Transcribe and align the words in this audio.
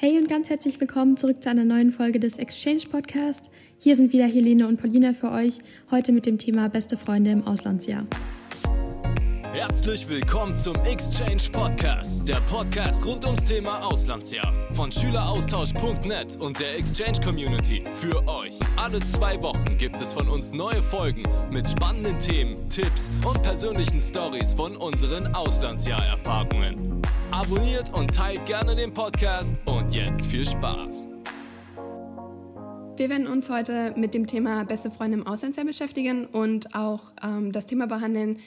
Hey 0.00 0.16
und 0.16 0.28
ganz 0.28 0.48
herzlich 0.48 0.80
willkommen 0.80 1.16
zurück 1.16 1.42
zu 1.42 1.50
einer 1.50 1.64
neuen 1.64 1.90
Folge 1.90 2.20
des 2.20 2.38
Exchange 2.38 2.82
Podcast. 2.88 3.50
Hier 3.78 3.96
sind 3.96 4.12
wieder 4.12 4.26
Helene 4.26 4.68
und 4.68 4.80
Paulina 4.80 5.12
für 5.12 5.32
euch, 5.32 5.58
heute 5.90 6.12
mit 6.12 6.24
dem 6.24 6.38
Thema 6.38 6.68
Beste 6.68 6.96
Freunde 6.96 7.32
im 7.32 7.44
Auslandsjahr. 7.44 8.06
Herzlich 9.58 10.08
willkommen 10.08 10.54
zum 10.54 10.76
Exchange 10.84 11.42
Podcast, 11.50 12.28
der 12.28 12.40
Podcast 12.42 13.04
rund 13.04 13.24
ums 13.24 13.42
Thema 13.42 13.84
Auslandsjahr 13.84 14.52
von 14.72 14.92
Schüleraustausch.net 14.92 16.36
und 16.36 16.60
der 16.60 16.78
Exchange 16.78 17.18
Community. 17.24 17.82
Für 17.96 18.24
euch. 18.28 18.56
Alle 18.76 19.00
zwei 19.00 19.42
Wochen 19.42 19.76
gibt 19.76 19.96
es 19.96 20.12
von 20.12 20.28
uns 20.28 20.52
neue 20.52 20.80
Folgen 20.80 21.24
mit 21.52 21.68
spannenden 21.68 22.16
Themen, 22.20 22.54
Tipps 22.68 23.10
und 23.26 23.42
persönlichen 23.42 24.00
Stories 24.00 24.54
von 24.54 24.76
unseren 24.76 25.34
Auslandsjahrerfahrungen. 25.34 27.02
Abonniert 27.32 27.92
und 27.92 28.14
teilt 28.14 28.46
gerne 28.46 28.76
den 28.76 28.94
Podcast 28.94 29.56
und 29.64 29.92
jetzt 29.92 30.24
viel 30.26 30.46
Spaß. 30.46 31.08
Wir 32.96 33.08
werden 33.10 33.26
uns 33.26 33.48
heute 33.48 33.92
mit 33.96 34.14
dem 34.14 34.26
Thema 34.28 34.64
beste 34.64 34.90
Freunde 34.90 35.18
im 35.18 35.26
Auslandsjahr 35.26 35.64
beschäftigen 35.64 36.26
und 36.26 36.74
auch 36.74 37.12
ähm, 37.22 37.52
das 37.52 37.66
Thema 37.66 37.86
behandeln, 37.86 38.38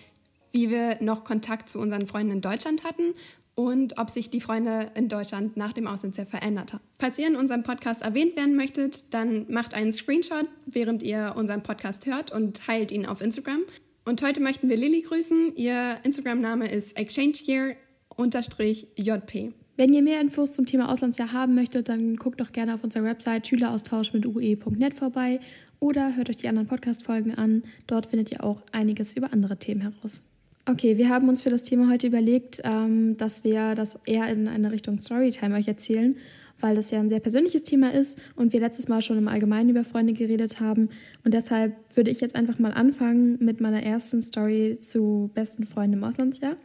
wie 0.52 0.70
wir 0.70 0.98
noch 1.02 1.24
Kontakt 1.24 1.70
zu 1.70 1.80
unseren 1.80 2.08
Freunden 2.08 2.34
in 2.34 2.42
Deutschland 2.42 2.84
hatten 2.84 3.14
und 3.56 3.98
ob 3.98 4.10
sich 4.10 4.30
die 4.30 4.42
Freunde 4.42 4.92
in 4.96 5.10
Deutschland 5.10 5.58
nach 5.58 5.74
dem 5.74 5.88
Auslandsjahr 5.88 6.26
verändert 6.26 6.74
haben. 6.74 6.84
Falls 7.00 7.20
ihr 7.20 7.28
in 7.28 7.36
unserem 7.36 7.64
Podcast 7.64 8.02
erwähnt 8.02 8.36
werden 8.36 8.56
möchtet, 8.56 9.14
dann 9.14 9.46
macht 9.50 9.74
einen 9.74 9.92
Screenshot, 9.92 10.46
während 10.66 11.04
ihr 11.04 11.34
unseren 11.36 11.64
Podcast 11.64 12.06
hört 12.06 12.32
und 12.32 12.58
teilt 12.58 12.92
ihn 12.92 13.06
auf 13.06 13.22
Instagram. 13.22 13.62
Und 14.06 14.24
heute 14.24 14.42
möchten 14.42 14.70
wir 14.70 14.78
Lilly 14.78 15.02
grüßen. 15.02 15.56
Ihr 15.56 15.98
Instagram-Name 16.04 16.72
ist 16.72 16.98
exchangeyear-jp. 16.98 19.54
Wenn 19.78 19.94
ihr 19.94 20.02
mehr 20.02 20.22
Infos 20.22 20.54
zum 20.54 20.66
Thema 20.66 20.92
Auslandsjahr 20.92 21.34
haben 21.34 21.56
möchtet, 21.56 21.90
dann 21.90 22.16
guckt 22.16 22.42
doch 22.42 22.52
gerne 22.52 22.74
auf 22.74 22.84
unserer 22.84 23.04
Website 23.04 23.48
schüleraustausch 23.48 24.14
mit 24.14 24.26
ue.net 24.26 24.94
vorbei 24.94 25.40
oder 25.80 26.16
hört 26.16 26.30
euch 26.30 26.38
die 26.38 26.48
anderen 26.48 26.68
Podcast-Folgen 26.68 27.36
an. 27.36 27.64
Dort 27.88 28.08
findet 28.08 28.32
ihr 28.32 28.44
auch 28.44 28.62
einiges 28.72 29.16
über 29.16 29.34
andere 29.34 29.58
Themen 29.58 29.82
heraus. 29.82 30.24
Okay, 30.68 30.98
wir 30.98 31.10
haben 31.10 31.28
uns 31.28 31.42
für 31.42 31.50
das 31.50 31.64
Thema 31.64 31.90
heute 31.90 32.06
überlegt, 32.06 32.62
ähm, 32.64 33.18
dass 33.18 33.44
wir 33.44 33.74
das 33.74 34.00
eher 34.06 34.28
in 34.28 34.48
eine 34.48 34.72
Richtung 34.72 35.00
Storytime 35.00 35.56
euch 35.56 35.68
erzählen, 35.68 36.16
weil 36.60 36.76
das 36.76 36.92
ja 36.92 37.00
ein 37.00 37.10
sehr 37.10 37.20
persönliches 37.20 37.64
Thema 37.64 37.92
ist 37.92 38.20
und 38.36 38.54
wir 38.54 38.60
letztes 38.60 38.88
Mal 38.88 39.02
schon 39.02 39.18
im 39.18 39.28
Allgemeinen 39.28 39.72
über 39.72 39.84
Freunde 39.84 40.14
geredet 40.14 40.60
haben. 40.60 40.90
Und 41.24 41.34
deshalb 41.34 41.74
würde 41.96 42.12
ich 42.12 42.22
jetzt 42.22 42.36
einfach 42.36 42.60
mal 42.60 42.74
anfangen 42.74 43.38
mit 43.40 43.60
meiner 43.60 43.82
ersten 43.82 44.22
Story 44.22 44.78
zu 44.80 45.32
besten 45.34 45.66
Freunden 45.66 45.98
im 45.98 46.04
Auslandsjahr. 46.04 46.56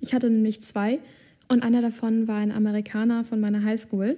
Ich 0.00 0.14
hatte 0.14 0.28
nämlich 0.30 0.60
zwei 0.60 0.98
und 1.46 1.62
einer 1.62 1.80
davon 1.80 2.26
war 2.26 2.38
ein 2.38 2.50
Amerikaner 2.50 3.22
von 3.22 3.38
meiner 3.38 3.62
Highschool. 3.62 4.16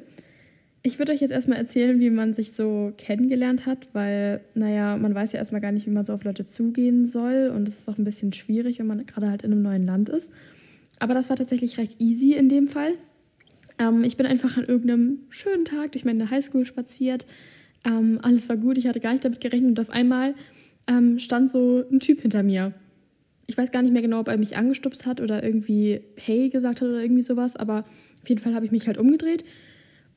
Ich 0.87 1.01
würde 1.01 1.11
euch 1.11 1.21
jetzt 1.21 1.33
erstmal 1.33 1.59
erzählen, 1.59 1.99
wie 1.99 2.11
man 2.11 2.33
sich 2.33 2.53
so 2.53 2.93
kennengelernt 2.97 3.67
hat, 3.67 3.89
weil, 3.93 4.41
naja, 4.55 4.97
man 4.97 5.17
weiß 5.17 5.33
ja 5.33 5.39
erstmal 5.39 5.61
gar 5.61 5.73
nicht, 5.73 5.85
wie 5.89 5.91
man 5.91 6.05
so 6.05 6.13
auf 6.13 6.23
Leute 6.23 6.47
zugehen 6.47 7.07
soll 7.07 7.53
und 7.53 7.67
es 7.67 7.81
ist 7.81 7.89
auch 7.89 7.99
ein 7.99 8.05
bisschen 8.05 8.33
schwierig, 8.33 8.79
wenn 8.79 8.87
man 8.87 9.05
gerade 9.05 9.29
halt 9.29 9.43
in 9.43 9.51
einem 9.51 9.63
neuen 9.63 9.85
Land 9.85 10.09
ist. 10.09 10.31
Aber 11.01 11.13
das 11.13 11.29
war 11.29 11.35
tatsächlich 11.35 11.77
recht 11.77 12.01
easy 12.01 12.35
in 12.35 12.49
dem 12.49 12.69
Fall. 12.69 12.93
Ähm, 13.81 14.05
ich 14.05 14.17
bin 14.17 14.27
einfach 14.27 14.57
an 14.59 14.65
irgendeinem 14.65 15.23
schönen 15.29 15.65
Tag 15.65 15.91
durch 15.91 16.05
meine 16.05 16.31
Highschool 16.31 16.65
spaziert. 16.65 17.27
Ähm, 17.85 18.21
alles 18.23 18.49
war 18.49 18.57
gut, 18.57 18.79
ich 18.79 18.87
hatte 18.87 19.01
gar 19.01 19.11
nicht 19.11 19.25
damit 19.25 19.41
gerechnet 19.41 19.71
und 19.71 19.81
auf 19.81 19.91
einmal 19.91 20.37
ähm, 20.87 21.19
stand 21.19 21.51
so 21.51 21.83
ein 21.91 21.99
Typ 21.99 22.21
hinter 22.21 22.45
mir. 22.45 22.73
Ich 23.49 23.59
weiß 23.59 23.73
gar 23.73 23.83
nicht 23.83 23.93
mehr 23.93 24.03
genau, 24.03 24.21
ob 24.21 24.29
er 24.29 24.39
mich 24.39 24.57
angestupst 24.57 25.05
hat 25.05 25.21
oder 25.21 25.43
irgendwie 25.43 26.03
Hey 26.15 26.49
gesagt 26.49 26.81
hat 26.81 26.89
oder 26.89 27.03
irgendwie 27.03 27.23
sowas, 27.23 27.57
aber 27.57 27.83
auf 28.23 28.29
jeden 28.29 28.41
Fall 28.41 28.55
habe 28.55 28.65
ich 28.65 28.71
mich 28.71 28.87
halt 28.87 28.99
umgedreht 28.99 29.43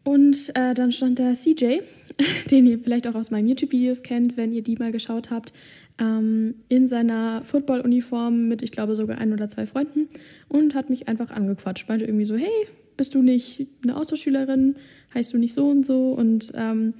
und 0.09 0.49
äh, 0.55 0.73
dann 0.73 0.91
stand 0.91 1.19
da 1.19 1.33
CJ, 1.33 1.81
den 2.49 2.65
ihr 2.65 2.79
vielleicht 2.79 3.05
auch 3.05 3.13
aus 3.13 3.29
meinen 3.29 3.47
YouTube-Videos 3.47 4.01
kennt, 4.01 4.37
wenn 4.37 4.51
ihr 4.51 4.63
die 4.63 4.75
mal 4.75 4.91
geschaut 4.91 5.29
habt, 5.29 5.53
ähm, 5.99 6.55
in 6.67 6.87
seiner 6.87 7.43
Football-Uniform 7.43 8.47
mit, 8.47 8.63
ich 8.63 8.71
glaube, 8.71 8.95
sogar 8.95 9.19
ein 9.19 9.33
oder 9.33 9.47
zwei 9.49 9.67
Freunden 9.67 10.07
und 10.47 10.73
hat 10.73 10.89
mich 10.89 11.07
einfach 11.07 11.29
angequatscht. 11.29 11.87
Meinte 11.87 12.05
irgendwie 12.05 12.25
so, 12.25 12.35
hey, 12.35 12.49
bist 12.97 13.13
du 13.13 13.21
nicht 13.21 13.67
eine 13.83 13.95
Austauschschülerin? 13.95 14.77
Heißt 15.13 15.31
du 15.31 15.37
nicht 15.37 15.53
so 15.53 15.69
und 15.69 15.85
so? 15.85 16.13
Und 16.13 16.53
ähm, 16.55 16.95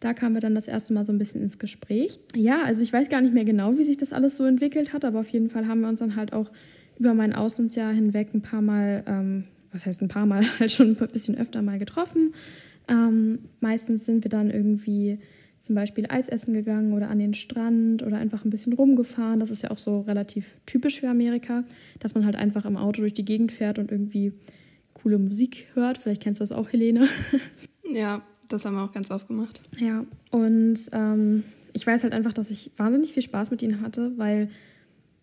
da 0.00 0.14
kamen 0.14 0.34
wir 0.34 0.40
dann 0.40 0.54
das 0.54 0.66
erste 0.66 0.94
Mal 0.94 1.04
so 1.04 1.12
ein 1.12 1.18
bisschen 1.18 1.42
ins 1.42 1.58
Gespräch. 1.58 2.18
Ja, 2.34 2.62
also 2.62 2.80
ich 2.80 2.94
weiß 2.94 3.10
gar 3.10 3.20
nicht 3.20 3.34
mehr 3.34 3.44
genau, 3.44 3.76
wie 3.76 3.84
sich 3.84 3.98
das 3.98 4.14
alles 4.14 4.38
so 4.38 4.44
entwickelt 4.46 4.94
hat, 4.94 5.04
aber 5.04 5.20
auf 5.20 5.28
jeden 5.28 5.50
Fall 5.50 5.68
haben 5.68 5.82
wir 5.82 5.88
uns 5.90 5.98
dann 5.98 6.16
halt 6.16 6.32
auch 6.32 6.50
über 6.98 7.12
mein 7.12 7.34
Auslandsjahr 7.34 7.92
hinweg 7.92 8.32
ein 8.32 8.40
paar 8.40 8.62
Mal 8.62 9.04
ähm, 9.06 9.44
was 9.74 9.84
heißt 9.84 10.00
ein 10.02 10.08
paar 10.08 10.24
Mal, 10.24 10.44
halt 10.58 10.72
schon 10.72 10.96
ein 10.96 11.08
bisschen 11.08 11.36
öfter 11.36 11.60
mal 11.60 11.78
getroffen. 11.78 12.34
Ähm, 12.88 13.40
meistens 13.60 14.06
sind 14.06 14.24
wir 14.24 14.30
dann 14.30 14.50
irgendwie 14.50 15.18
zum 15.60 15.74
Beispiel 15.74 16.06
Eis 16.08 16.28
essen 16.28 16.52
gegangen 16.52 16.92
oder 16.92 17.08
an 17.08 17.18
den 17.18 17.32
Strand 17.32 18.02
oder 18.02 18.18
einfach 18.18 18.44
ein 18.44 18.50
bisschen 18.50 18.74
rumgefahren. 18.74 19.40
Das 19.40 19.50
ist 19.50 19.62
ja 19.62 19.70
auch 19.70 19.78
so 19.78 20.02
relativ 20.02 20.54
typisch 20.66 21.00
für 21.00 21.08
Amerika, 21.08 21.64
dass 22.00 22.14
man 22.14 22.26
halt 22.26 22.36
einfach 22.36 22.66
im 22.66 22.76
Auto 22.76 23.00
durch 23.00 23.14
die 23.14 23.24
Gegend 23.24 23.50
fährt 23.50 23.78
und 23.78 23.90
irgendwie 23.90 24.34
coole 24.92 25.18
Musik 25.18 25.66
hört. 25.72 25.96
Vielleicht 25.96 26.22
kennst 26.22 26.40
du 26.40 26.42
das 26.42 26.52
auch, 26.52 26.72
Helene. 26.72 27.08
Ja, 27.86 28.22
das 28.48 28.64
haben 28.64 28.74
wir 28.74 28.82
auch 28.82 28.92
ganz 28.92 29.10
oft 29.10 29.28
gemacht. 29.28 29.60
Ja, 29.78 30.06
und 30.30 30.78
ähm, 30.92 31.44
ich 31.74 31.86
weiß 31.86 32.02
halt 32.02 32.14
einfach, 32.14 32.32
dass 32.32 32.50
ich 32.50 32.72
wahnsinnig 32.78 33.12
viel 33.12 33.22
Spaß 33.22 33.50
mit 33.50 33.60
ihnen 33.60 33.82
hatte, 33.82 34.12
weil 34.16 34.48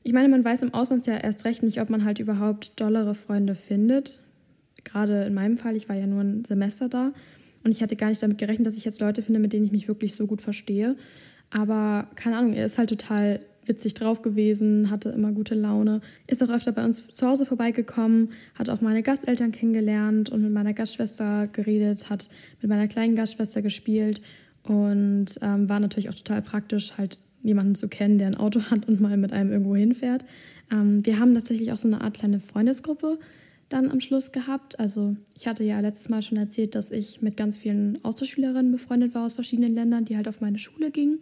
ich 0.03 0.13
meine, 0.13 0.29
man 0.29 0.45
weiß 0.45 0.61
im 0.61 0.73
Ausland 0.73 1.07
ja 1.07 1.17
erst 1.17 1.43
recht 1.43 1.63
nicht, 1.63 1.81
ob 1.81 1.89
man 1.89 2.05
halt 2.05 2.19
überhaupt 2.19 2.79
dollere 2.79 3.15
Freunde 3.15 3.55
findet 3.55 4.21
gerade 4.83 5.23
in 5.23 5.33
meinem 5.33 5.57
Fall, 5.57 5.75
ich 5.75 5.89
war 5.89 5.95
ja 5.95 6.07
nur 6.07 6.21
ein 6.21 6.45
Semester 6.45 6.89
da 6.89 7.13
und 7.63 7.71
ich 7.71 7.81
hatte 7.81 7.95
gar 7.95 8.09
nicht 8.09 8.21
damit 8.21 8.37
gerechnet, 8.37 8.67
dass 8.67 8.77
ich 8.77 8.85
jetzt 8.85 9.01
Leute 9.01 9.21
finde, 9.21 9.39
mit 9.39 9.53
denen 9.53 9.65
ich 9.65 9.71
mich 9.71 9.87
wirklich 9.87 10.13
so 10.13 10.27
gut 10.27 10.41
verstehe. 10.41 10.95
Aber 11.49 12.07
keine 12.15 12.37
Ahnung, 12.37 12.53
er 12.53 12.65
ist 12.65 12.77
halt 12.77 12.89
total 12.89 13.41
witzig 13.65 13.93
drauf 13.93 14.21
gewesen, 14.21 14.89
hatte 14.89 15.09
immer 15.09 15.31
gute 15.31 15.55
Laune, 15.55 16.01
ist 16.27 16.41
auch 16.41 16.49
öfter 16.49 16.71
bei 16.71 16.83
uns 16.83 17.07
zu 17.07 17.27
Hause 17.27 17.45
vorbeigekommen, 17.45 18.31
hat 18.55 18.69
auch 18.69 18.81
meine 18.81 19.03
Gasteltern 19.03 19.51
kennengelernt 19.51 20.29
und 20.29 20.41
mit 20.41 20.51
meiner 20.51 20.73
Gastschwester 20.73 21.47
geredet, 21.47 22.09
hat 22.09 22.29
mit 22.61 22.69
meiner 22.69 22.87
kleinen 22.87 23.15
Gastschwester 23.15 23.61
gespielt 23.61 24.21
und 24.63 25.27
ähm, 25.41 25.69
war 25.69 25.79
natürlich 25.79 26.09
auch 26.09 26.15
total 26.15 26.41
praktisch, 26.41 26.97
halt 26.97 27.17
jemanden 27.43 27.75
zu 27.75 27.87
kennen, 27.87 28.17
der 28.17 28.27
ein 28.27 28.37
Auto 28.37 28.61
hat 28.71 28.87
und 28.87 28.99
mal 28.99 29.17
mit 29.17 29.33
einem 29.33 29.51
irgendwo 29.51 29.75
hinfährt. 29.75 30.25
Ähm, 30.71 31.05
wir 31.05 31.19
haben 31.19 31.33
tatsächlich 31.33 31.71
auch 31.71 31.77
so 31.77 31.87
eine 31.87 32.01
Art 32.01 32.15
kleine 32.15 32.39
Freundesgruppe 32.39 33.19
dann 33.73 33.89
am 33.89 34.01
Schluss 34.01 34.31
gehabt. 34.31 34.79
Also 34.79 35.15
ich 35.35 35.47
hatte 35.47 35.63
ja 35.63 35.79
letztes 35.79 36.09
Mal 36.09 36.21
schon 36.21 36.37
erzählt, 36.37 36.75
dass 36.75 36.91
ich 36.91 37.21
mit 37.21 37.37
ganz 37.37 37.57
vielen 37.57 38.03
Austauschschülerinnen 38.03 38.71
befreundet 38.71 39.15
war 39.15 39.25
aus 39.25 39.33
verschiedenen 39.33 39.73
Ländern, 39.73 40.05
die 40.05 40.15
halt 40.15 40.27
auf 40.27 40.41
meine 40.41 40.59
Schule 40.59 40.91
gingen. 40.91 41.19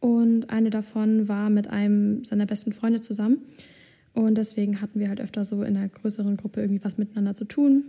Und 0.00 0.50
eine 0.50 0.70
davon 0.70 1.28
war 1.28 1.50
mit 1.50 1.68
einem 1.68 2.24
seiner 2.24 2.46
besten 2.46 2.72
Freunde 2.72 3.00
zusammen. 3.00 3.38
Und 4.12 4.36
deswegen 4.38 4.80
hatten 4.80 5.00
wir 5.00 5.08
halt 5.08 5.20
öfter 5.20 5.44
so 5.44 5.62
in 5.62 5.76
einer 5.76 5.88
größeren 5.88 6.36
Gruppe 6.36 6.60
irgendwie 6.60 6.84
was 6.84 6.98
miteinander 6.98 7.34
zu 7.34 7.44
tun. 7.44 7.84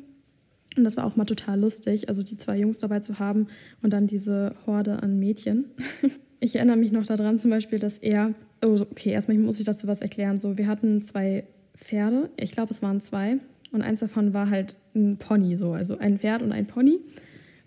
Und 0.77 0.83
das 0.83 0.97
war 0.97 1.05
auch 1.05 1.15
mal 1.15 1.25
total 1.25 1.59
lustig, 1.59 2.09
also 2.09 2.23
die 2.23 2.37
zwei 2.37 2.57
Jungs 2.57 2.79
dabei 2.79 2.99
zu 2.99 3.19
haben 3.19 3.47
und 3.81 3.93
dann 3.93 4.07
diese 4.07 4.55
Horde 4.65 5.01
an 5.01 5.19
Mädchen. 5.19 5.65
Ich 6.41 6.57
erinnere 6.57 6.75
mich 6.75 6.91
noch 6.91 7.05
daran 7.05 7.39
zum 7.39 7.49
Beispiel, 7.49 7.79
dass 7.79 7.97
er, 7.97 8.35
oh, 8.63 8.79
okay, 8.91 9.09
erstmal 9.09 9.37
muss 9.37 9.57
ich 9.57 9.65
dazu 9.65 9.87
was 9.87 10.01
erklären. 10.01 10.37
So, 10.37 10.59
wir 10.59 10.67
hatten 10.67 11.01
zwei 11.01 11.45
Pferde, 11.75 12.29
ich 12.37 12.51
glaube, 12.51 12.71
es 12.71 12.83
waren 12.83 13.01
zwei, 13.01 13.39
und 13.71 13.81
eins 13.81 13.99
davon 13.99 14.33
war 14.33 14.49
halt 14.49 14.77
ein 14.95 15.17
Pony, 15.17 15.55
so, 15.57 15.73
also 15.73 15.97
ein 15.97 16.19
Pferd 16.19 16.41
und 16.41 16.51
ein 16.51 16.67
Pony. 16.67 16.99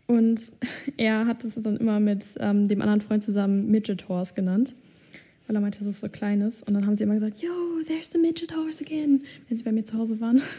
Und 0.06 0.40
er 0.96 1.26
hat 1.26 1.44
es 1.44 1.54
dann 1.54 1.76
immer 1.76 2.00
mit 2.00 2.24
ähm, 2.40 2.68
dem 2.68 2.80
anderen 2.80 3.00
Freund 3.00 3.22
zusammen 3.22 3.70
Midget 3.70 4.08
Horse 4.08 4.34
genannt, 4.34 4.74
weil 5.46 5.56
er 5.56 5.60
meinte, 5.60 5.80
dass 5.80 5.88
es 5.88 6.00
so 6.00 6.08
klein 6.08 6.40
ist. 6.40 6.66
Und 6.66 6.74
dann 6.74 6.86
haben 6.86 6.96
sie 6.96 7.04
immer 7.04 7.14
gesagt, 7.14 7.40
yo, 7.40 7.50
there's 7.86 8.10
the 8.10 8.18
Midget 8.18 8.54
Horse 8.56 8.84
again, 8.84 9.22
wenn 9.48 9.56
sie 9.56 9.64
bei 9.64 9.72
mir 9.72 9.84
zu 9.84 9.96
Hause 9.96 10.20
waren. 10.20 10.40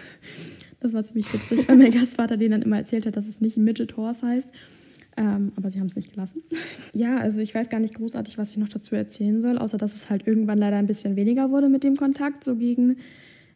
Das 0.81 0.93
war 0.93 1.03
ziemlich 1.03 1.25
witzig, 1.33 1.67
weil 1.67 1.75
mein 1.75 1.91
Gastvater 1.91 2.37
denen 2.37 2.51
dann 2.51 2.61
immer 2.61 2.77
erzählt 2.77 3.05
hat, 3.05 3.17
dass 3.17 3.27
es 3.27 3.41
nicht 3.41 3.57
Midget 3.57 3.97
Horse 3.97 4.25
heißt. 4.25 4.49
Ähm, 5.17 5.51
aber 5.57 5.69
sie 5.69 5.81
haben 5.81 5.87
es 5.87 5.97
nicht 5.97 6.13
gelassen. 6.13 6.41
ja, 6.93 7.17
also 7.17 7.41
ich 7.41 7.53
weiß 7.53 7.67
gar 7.67 7.81
nicht 7.81 7.95
großartig, 7.95 8.37
was 8.37 8.51
ich 8.51 8.57
noch 8.57 8.69
dazu 8.69 8.95
erzählen 8.95 9.41
soll, 9.41 9.57
außer 9.57 9.77
dass 9.77 9.93
es 9.93 10.09
halt 10.09 10.25
irgendwann 10.25 10.57
leider 10.57 10.77
ein 10.77 10.87
bisschen 10.87 11.17
weniger 11.17 11.51
wurde 11.51 11.67
mit 11.67 11.83
dem 11.83 11.97
Kontakt, 11.97 12.45
so 12.45 12.55
gegen 12.55 12.95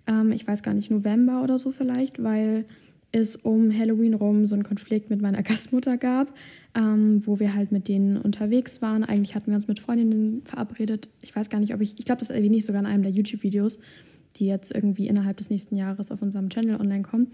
ähm, 0.08 0.32
ich 0.32 0.48
weiß 0.48 0.64
gar 0.64 0.74
nicht, 0.74 0.92
November 0.92 1.44
oder 1.44 1.58
so 1.58 1.72
vielleicht, 1.72 2.22
weil 2.22 2.66
es 3.12 3.36
um 3.36 3.72
Halloween 3.78 4.16
rum 4.16 4.48
so 4.48 4.56
einen 4.56 4.64
Konflikt 4.64 5.10
mit 5.10 5.22
meiner 5.22 5.44
Gastmutter 5.44 5.98
gab, 5.98 6.34
ähm, 6.76 7.26
wo 7.26 7.40
wir 7.40 7.54
halt 7.54 7.72
mit 7.72 7.88
denen 7.88 8.18
unterwegs 8.18 8.82
waren. 8.82 9.04
Eigentlich 9.04 9.36
hatten 9.36 9.52
wir 9.52 9.56
uns 9.56 9.68
mit 9.68 9.80
Freundinnen 9.80 10.42
verabredet. 10.44 11.10
Ich 11.22 11.36
weiß 11.36 11.50
gar 11.50 11.60
nicht, 11.60 11.74
ob 11.74 11.82
ich, 11.82 11.98
ich 12.00 12.06
glaube, 12.06 12.20
das 12.20 12.32
erwähne 12.32 12.58
ich 12.58 12.66
sogar 12.66 12.82
in 12.82 12.88
einem 12.88 13.04
der 13.04 13.12
YouTube-Videos, 13.12 13.80
die 14.36 14.48
jetzt 14.48 14.74
irgendwie 14.74 15.08
innerhalb 15.08 15.38
des 15.38 15.52
nächsten 15.52 15.76
Jahres 15.76 16.12
auf 16.12 16.22
unserem 16.22 16.50
Channel 16.50 16.80
online 16.80 17.04
kommen. 17.04 17.28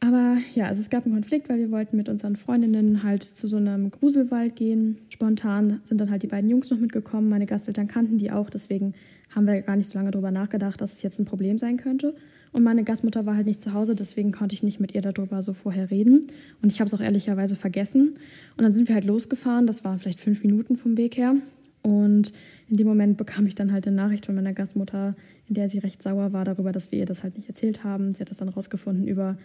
Aber 0.00 0.38
ja, 0.54 0.66
also 0.66 0.80
es 0.80 0.88
gab 0.88 1.04
einen 1.04 1.14
Konflikt, 1.14 1.48
weil 1.50 1.58
wir 1.58 1.70
wollten 1.70 1.96
mit 1.96 2.08
unseren 2.08 2.34
Freundinnen 2.36 3.02
halt 3.02 3.22
zu 3.22 3.46
so 3.46 3.58
einem 3.58 3.90
Gruselwald 3.90 4.56
gehen. 4.56 4.98
Spontan 5.10 5.80
sind 5.84 6.00
dann 6.00 6.10
halt 6.10 6.22
die 6.22 6.26
beiden 6.26 6.48
Jungs 6.48 6.70
noch 6.70 6.78
mitgekommen. 6.78 7.28
Meine 7.28 7.44
Gasteltern 7.44 7.86
kannten 7.86 8.16
die 8.16 8.32
auch, 8.32 8.48
deswegen 8.48 8.94
haben 9.34 9.46
wir 9.46 9.60
gar 9.62 9.76
nicht 9.76 9.88
so 9.88 9.98
lange 9.98 10.10
darüber 10.10 10.30
nachgedacht, 10.30 10.80
dass 10.80 10.92
es 10.92 11.02
jetzt 11.02 11.18
ein 11.18 11.24
Problem 11.24 11.58
sein 11.58 11.76
könnte. 11.76 12.14
Und 12.52 12.64
meine 12.64 12.82
Gastmutter 12.82 13.26
war 13.26 13.36
halt 13.36 13.46
nicht 13.46 13.60
zu 13.60 13.74
Hause, 13.74 13.94
deswegen 13.94 14.32
konnte 14.32 14.54
ich 14.54 14.62
nicht 14.62 14.80
mit 14.80 14.94
ihr 14.94 15.02
darüber 15.02 15.42
so 15.42 15.52
vorher 15.52 15.90
reden. 15.90 16.26
Und 16.62 16.72
ich 16.72 16.80
habe 16.80 16.86
es 16.86 16.94
auch 16.94 17.00
ehrlicherweise 17.00 17.54
vergessen. 17.54 18.16
Und 18.56 18.62
dann 18.62 18.72
sind 18.72 18.88
wir 18.88 18.94
halt 18.94 19.04
losgefahren, 19.04 19.66
das 19.66 19.84
waren 19.84 19.98
vielleicht 19.98 20.20
fünf 20.20 20.42
Minuten 20.42 20.76
vom 20.76 20.96
Weg 20.96 21.16
her. 21.16 21.36
Und 21.82 22.32
in 22.68 22.76
dem 22.76 22.86
Moment 22.86 23.16
bekam 23.16 23.46
ich 23.46 23.54
dann 23.54 23.72
halt 23.72 23.86
eine 23.86 23.96
Nachricht 23.96 24.26
von 24.26 24.34
meiner 24.34 24.52
Gastmutter, 24.52 25.14
in 25.48 25.54
der 25.54 25.68
sie 25.68 25.78
recht 25.78 26.02
sauer 26.02 26.32
war 26.32 26.44
darüber, 26.44 26.72
dass 26.72 26.90
wir 26.90 26.98
ihr 26.98 27.06
das 27.06 27.22
halt 27.22 27.36
nicht 27.36 27.48
erzählt 27.48 27.84
haben. 27.84 28.12
Sie 28.12 28.20
hat 28.20 28.30
das 28.30 28.38
dann 28.38 28.48
rausgefunden 28.48 29.06
über 29.06 29.38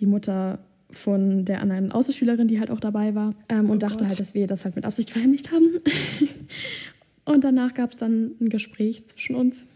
die 0.00 0.06
Mutter 0.06 0.58
von 0.90 1.44
der 1.44 1.60
anderen 1.60 1.92
Außenschülerin, 1.92 2.48
die 2.48 2.58
halt 2.60 2.70
auch 2.70 2.80
dabei 2.80 3.14
war. 3.14 3.34
Ähm, 3.48 3.68
oh 3.68 3.72
und 3.72 3.82
dachte 3.82 3.98
Gott. 3.98 4.08
halt, 4.08 4.20
dass 4.20 4.34
wir 4.34 4.46
das 4.46 4.64
halt 4.64 4.76
mit 4.76 4.84
Absicht 4.84 5.10
verheimlicht 5.10 5.52
haben. 5.52 5.68
und 7.28 7.44
danach 7.44 7.74
gab 7.74 7.92
es 7.92 7.98
dann 7.98 8.32
ein 8.40 8.48
Gespräch 8.48 9.06
zwischen 9.06 9.36
uns 9.36 9.66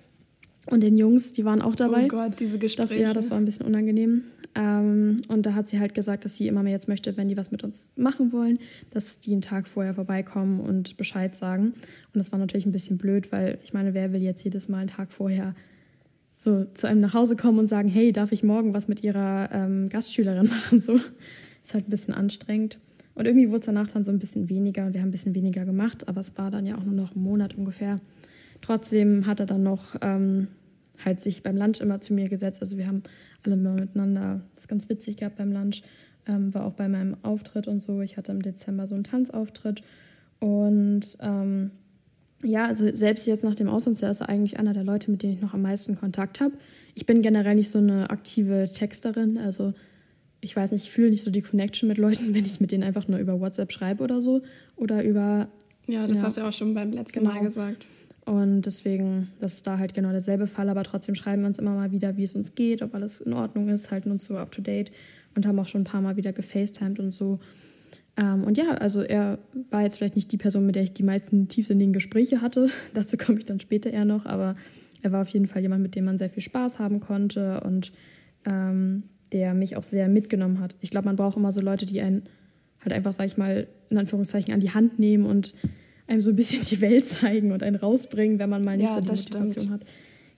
und 0.66 0.82
den 0.82 0.96
Jungs, 0.96 1.32
die 1.32 1.44
waren 1.44 1.60
auch 1.60 1.74
dabei. 1.74 2.04
Oh 2.04 2.08
Gott, 2.08 2.40
diese 2.40 2.58
Gespräche. 2.58 2.94
Das, 2.94 3.02
ja, 3.02 3.12
das 3.12 3.30
war 3.30 3.38
ein 3.38 3.44
bisschen 3.44 3.66
unangenehm. 3.66 4.24
Ähm, 4.54 5.22
und 5.28 5.46
da 5.46 5.54
hat 5.54 5.68
sie 5.68 5.80
halt 5.80 5.94
gesagt, 5.94 6.24
dass 6.24 6.36
sie 6.36 6.46
immer 6.46 6.62
mehr 6.62 6.72
jetzt 6.72 6.88
möchte, 6.88 7.16
wenn 7.16 7.28
die 7.28 7.36
was 7.36 7.50
mit 7.50 7.64
uns 7.64 7.88
machen 7.96 8.32
wollen, 8.32 8.58
dass 8.90 9.18
die 9.18 9.32
einen 9.32 9.40
Tag 9.40 9.66
vorher 9.66 9.94
vorbeikommen 9.94 10.60
und 10.60 10.96
Bescheid 10.96 11.34
sagen. 11.34 11.74
Und 12.12 12.14
das 12.14 12.32
war 12.32 12.38
natürlich 12.38 12.66
ein 12.66 12.72
bisschen 12.72 12.98
blöd, 12.98 13.32
weil 13.32 13.58
ich 13.64 13.72
meine, 13.72 13.94
wer 13.94 14.12
will 14.12 14.22
jetzt 14.22 14.44
jedes 14.44 14.68
Mal 14.68 14.78
einen 14.78 14.88
Tag 14.88 15.12
vorher 15.12 15.54
so 16.36 16.66
zu 16.74 16.86
einem 16.86 17.00
nach 17.00 17.14
Hause 17.14 17.36
kommen 17.36 17.58
und 17.58 17.68
sagen, 17.68 17.88
hey, 17.88 18.12
darf 18.12 18.32
ich 18.32 18.42
morgen 18.42 18.74
was 18.74 18.88
mit 18.88 19.02
ihrer 19.02 19.50
ähm, 19.52 19.88
Gastschülerin 19.88 20.48
machen? 20.48 20.80
So 20.80 20.94
ist 21.64 21.74
halt 21.74 21.88
ein 21.88 21.90
bisschen 21.90 22.14
anstrengend. 22.14 22.78
Und 23.14 23.26
irgendwie 23.26 23.48
wurde 23.48 23.60
es 23.60 23.66
danach 23.66 23.88
dann 23.88 24.04
so 24.04 24.10
ein 24.10 24.18
bisschen 24.18 24.48
weniger 24.48 24.86
und 24.86 24.94
wir 24.94 25.00
haben 25.00 25.08
ein 25.08 25.12
bisschen 25.12 25.34
weniger 25.34 25.64
gemacht, 25.64 26.08
aber 26.08 26.20
es 26.20 26.36
war 26.38 26.50
dann 26.50 26.66
ja 26.66 26.76
auch 26.76 26.84
nur 26.84 26.94
noch 26.94 27.14
ein 27.14 27.22
Monat 27.22 27.54
ungefähr. 27.56 28.00
Trotzdem 28.62 29.26
hat 29.26 29.40
er 29.40 29.46
dann 29.46 29.62
noch 29.62 29.96
ähm, 30.00 30.48
halt 31.04 31.20
sich 31.20 31.42
beim 31.42 31.56
Lunch 31.56 31.80
immer 31.80 32.00
zu 32.00 32.14
mir 32.14 32.28
gesetzt. 32.28 32.60
Also 32.60 32.78
wir 32.78 32.86
haben 32.86 33.02
alle 33.44 33.56
mal 33.56 33.74
miteinander 33.74 34.40
das 34.56 34.68
ganz 34.68 34.88
witzig 34.88 35.16
gehabt 35.16 35.36
beim 35.36 35.52
Lunch. 35.52 35.82
Ähm, 36.26 36.54
war 36.54 36.64
auch 36.64 36.74
bei 36.74 36.88
meinem 36.88 37.16
Auftritt 37.22 37.66
und 37.66 37.82
so. 37.82 38.00
Ich 38.00 38.16
hatte 38.16 38.32
im 38.32 38.42
Dezember 38.42 38.86
so 38.86 38.94
einen 38.94 39.04
Tanzauftritt. 39.04 39.82
Und 40.38 41.18
ähm, 41.20 41.72
ja, 42.44 42.66
also 42.66 42.94
selbst 42.94 43.26
jetzt 43.26 43.44
nach 43.44 43.54
dem 43.54 43.68
Auslandsjahr 43.68 44.10
ist 44.10 44.20
er 44.20 44.28
eigentlich 44.28 44.58
einer 44.58 44.72
der 44.72 44.84
Leute, 44.84 45.10
mit 45.10 45.22
denen 45.22 45.34
ich 45.34 45.40
noch 45.40 45.54
am 45.54 45.62
meisten 45.62 45.96
Kontakt 45.96 46.40
habe. 46.40 46.54
Ich 46.94 47.06
bin 47.06 47.22
generell 47.22 47.54
nicht 47.54 47.70
so 47.70 47.78
eine 47.78 48.10
aktive 48.10 48.70
Texterin. 48.72 49.38
Also 49.38 49.74
ich 50.42 50.54
weiß 50.54 50.72
nicht, 50.72 50.84
ich 50.84 50.90
fühle 50.90 51.10
nicht 51.10 51.22
so 51.22 51.30
die 51.30 51.40
Connection 51.40 51.88
mit 51.88 51.96
Leuten, 51.96 52.34
wenn 52.34 52.44
ich 52.44 52.60
mit 52.60 52.72
denen 52.72 52.82
einfach 52.82 53.08
nur 53.08 53.18
über 53.18 53.40
WhatsApp 53.40 53.72
schreibe 53.72 54.04
oder 54.04 54.20
so. 54.20 54.42
Oder 54.76 55.02
über. 55.02 55.48
Ja, 55.86 56.06
das 56.06 56.18
ja, 56.18 56.24
hast 56.24 56.36
du 56.36 56.42
ja 56.42 56.48
auch 56.48 56.52
schon 56.52 56.74
beim 56.74 56.92
letzten 56.92 57.20
genau. 57.20 57.32
Mal 57.32 57.40
gesagt. 57.40 57.86
Und 58.24 58.62
deswegen, 58.62 59.28
das 59.40 59.54
ist 59.54 59.66
da 59.66 59.78
halt 59.78 59.94
genau 59.94 60.10
derselbe 60.10 60.46
Fall, 60.46 60.68
aber 60.68 60.84
trotzdem 60.84 61.16
schreiben 61.16 61.42
wir 61.42 61.48
uns 61.48 61.58
immer 61.58 61.74
mal 61.74 61.90
wieder, 61.90 62.16
wie 62.16 62.22
es 62.22 62.34
uns 62.34 62.54
geht, 62.54 62.80
ob 62.80 62.94
alles 62.94 63.20
in 63.20 63.32
Ordnung 63.32 63.68
ist, 63.68 63.90
halten 63.90 64.12
uns 64.12 64.26
so 64.26 64.36
up 64.36 64.52
to 64.52 64.62
date 64.62 64.92
und 65.34 65.44
haben 65.44 65.58
auch 65.58 65.66
schon 65.66 65.80
ein 65.80 65.84
paar 65.84 66.02
Mal 66.02 66.16
wieder 66.16 66.32
gefacetimed 66.32 67.00
und 67.00 67.12
so. 67.12 67.40
Ähm, 68.16 68.44
und 68.44 68.56
ja, 68.58 68.72
also 68.74 69.02
er 69.02 69.38
war 69.70 69.82
jetzt 69.82 69.96
vielleicht 69.96 70.14
nicht 70.14 70.30
die 70.30 70.36
Person, 70.36 70.66
mit 70.66 70.76
der 70.76 70.84
ich 70.84 70.92
die 70.92 71.02
meisten 71.02 71.48
tiefsinnigen 71.48 71.92
Gespräche 71.92 72.40
hatte. 72.40 72.68
Dazu 72.94 73.16
komme 73.16 73.38
ich 73.38 73.46
dann 73.46 73.58
später 73.58 73.90
eher 73.90 74.04
noch, 74.04 74.24
aber 74.24 74.54
er 75.02 75.10
war 75.10 75.22
auf 75.22 75.28
jeden 75.28 75.48
Fall 75.48 75.62
jemand, 75.62 75.82
mit 75.82 75.96
dem 75.96 76.04
man 76.04 76.16
sehr 76.16 76.30
viel 76.30 76.44
Spaß 76.44 76.78
haben 76.78 77.00
konnte 77.00 77.60
und 77.62 77.92
ähm, 78.44 79.02
der 79.32 79.54
mich 79.54 79.76
auch 79.76 79.84
sehr 79.84 80.08
mitgenommen 80.08 80.60
hat. 80.60 80.76
Ich 80.80 80.90
glaube, 80.90 81.06
man 81.06 81.16
braucht 81.16 81.36
immer 81.36 81.52
so 81.52 81.60
Leute, 81.60 81.86
die 81.86 82.00
einen 82.00 82.22
halt 82.80 82.92
einfach, 82.92 83.12
sag 83.12 83.26
ich 83.26 83.36
mal, 83.36 83.66
in 83.90 83.98
Anführungszeichen 83.98 84.52
an 84.52 84.60
die 84.60 84.70
Hand 84.70 84.98
nehmen 84.98 85.26
und 85.26 85.54
einem 86.06 86.22
so 86.22 86.30
ein 86.30 86.36
bisschen 86.36 86.62
die 86.62 86.80
Welt 86.80 87.06
zeigen 87.06 87.52
und 87.52 87.62
einen 87.62 87.76
rausbringen, 87.76 88.38
wenn 88.38 88.50
man 88.50 88.64
mal 88.64 88.76
nicht 88.76 88.88
ja, 88.88 88.94
so 88.94 89.00
die 89.00 89.08
Motivation 89.08 89.50
stimmt. 89.50 89.70
hat. 89.70 89.86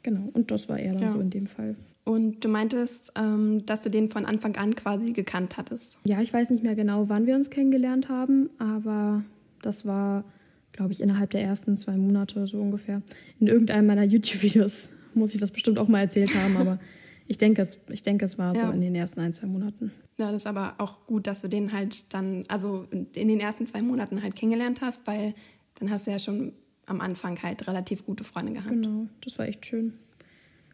Genau, 0.02 0.29
und 0.35 0.50
das 0.50 0.69
war 0.69 0.79
er 0.79 0.93
dann 0.93 1.02
ja. 1.02 1.08
so 1.08 1.20
in 1.20 1.31
dem 1.31 1.46
Fall. 1.46 1.76
Und 2.05 2.44
du 2.44 2.49
meintest, 2.49 3.12
ähm, 3.17 3.64
dass 3.64 3.81
du 3.81 3.88
den 3.88 4.11
von 4.11 4.26
Anfang 4.26 4.56
an 4.56 4.75
quasi 4.75 5.12
gekannt 5.12 5.56
hattest. 5.56 5.99
Ja, 6.05 6.20
ich 6.20 6.32
weiß 6.32 6.50
nicht 6.50 6.62
mehr 6.62 6.75
genau, 6.75 7.08
wann 7.08 7.26
wir 7.26 7.35
uns 7.35 7.49
kennengelernt 7.49 8.11
haben, 8.11 8.50
aber 8.58 9.25
das 9.62 9.87
war, 9.87 10.25
glaube 10.73 10.93
ich, 10.93 11.00
innerhalb 11.00 11.31
der 11.31 11.43
ersten 11.43 11.79
zwei 11.79 11.96
Monate 11.96 12.46
so 12.46 12.61
ungefähr. 12.61 13.00
In 13.41 13.46
irgendeinem 13.46 13.87
meiner 13.87 14.05
YouTube-Videos 14.05 14.91
muss 15.14 15.32
ich 15.32 15.41
das 15.41 15.50
bestimmt 15.50 15.79
auch 15.79 15.88
mal 15.88 16.00
erzählt 16.00 16.35
haben, 16.35 16.58
aber 16.58 16.79
ich 17.26 17.38
denke, 17.38 17.62
es, 17.62 17.79
ich 17.91 18.03
denke, 18.03 18.25
es 18.25 18.38
war 18.38 18.55
ja. 18.55 18.67
so 18.67 18.73
in 18.73 18.81
den 18.81 18.94
ersten 18.94 19.21
ein, 19.21 19.32
zwei 19.32 19.47
Monaten. 19.47 19.93
Ja, 20.17 20.31
das 20.31 20.43
ist 20.43 20.47
aber 20.47 20.75
auch 20.79 21.06
gut, 21.06 21.26
dass 21.26 21.41
du 21.41 21.49
den 21.49 21.73
halt 21.73 22.12
dann, 22.15 22.44
also 22.49 22.87
in 22.91 23.29
den 23.29 23.41
ersten 23.41 23.67
zwei 23.67 23.82
Monaten 23.82 24.23
halt 24.23 24.37
kennengelernt 24.37 24.81
hast, 24.81 25.06
weil 25.06 25.35
dann 25.76 25.91
hast 25.91 26.06
du 26.06 26.11
ja 26.11 26.19
schon 26.19 26.53
am 26.87 27.00
Anfang 27.00 27.43
halt 27.43 27.67
relativ 27.67 28.05
gute 28.05 28.25
Freunde 28.25 28.53
gehabt. 28.53 28.71
Genau, 28.71 29.06
das 29.23 29.38
war 29.38 29.47
echt 29.47 29.67
schön. 29.67 29.94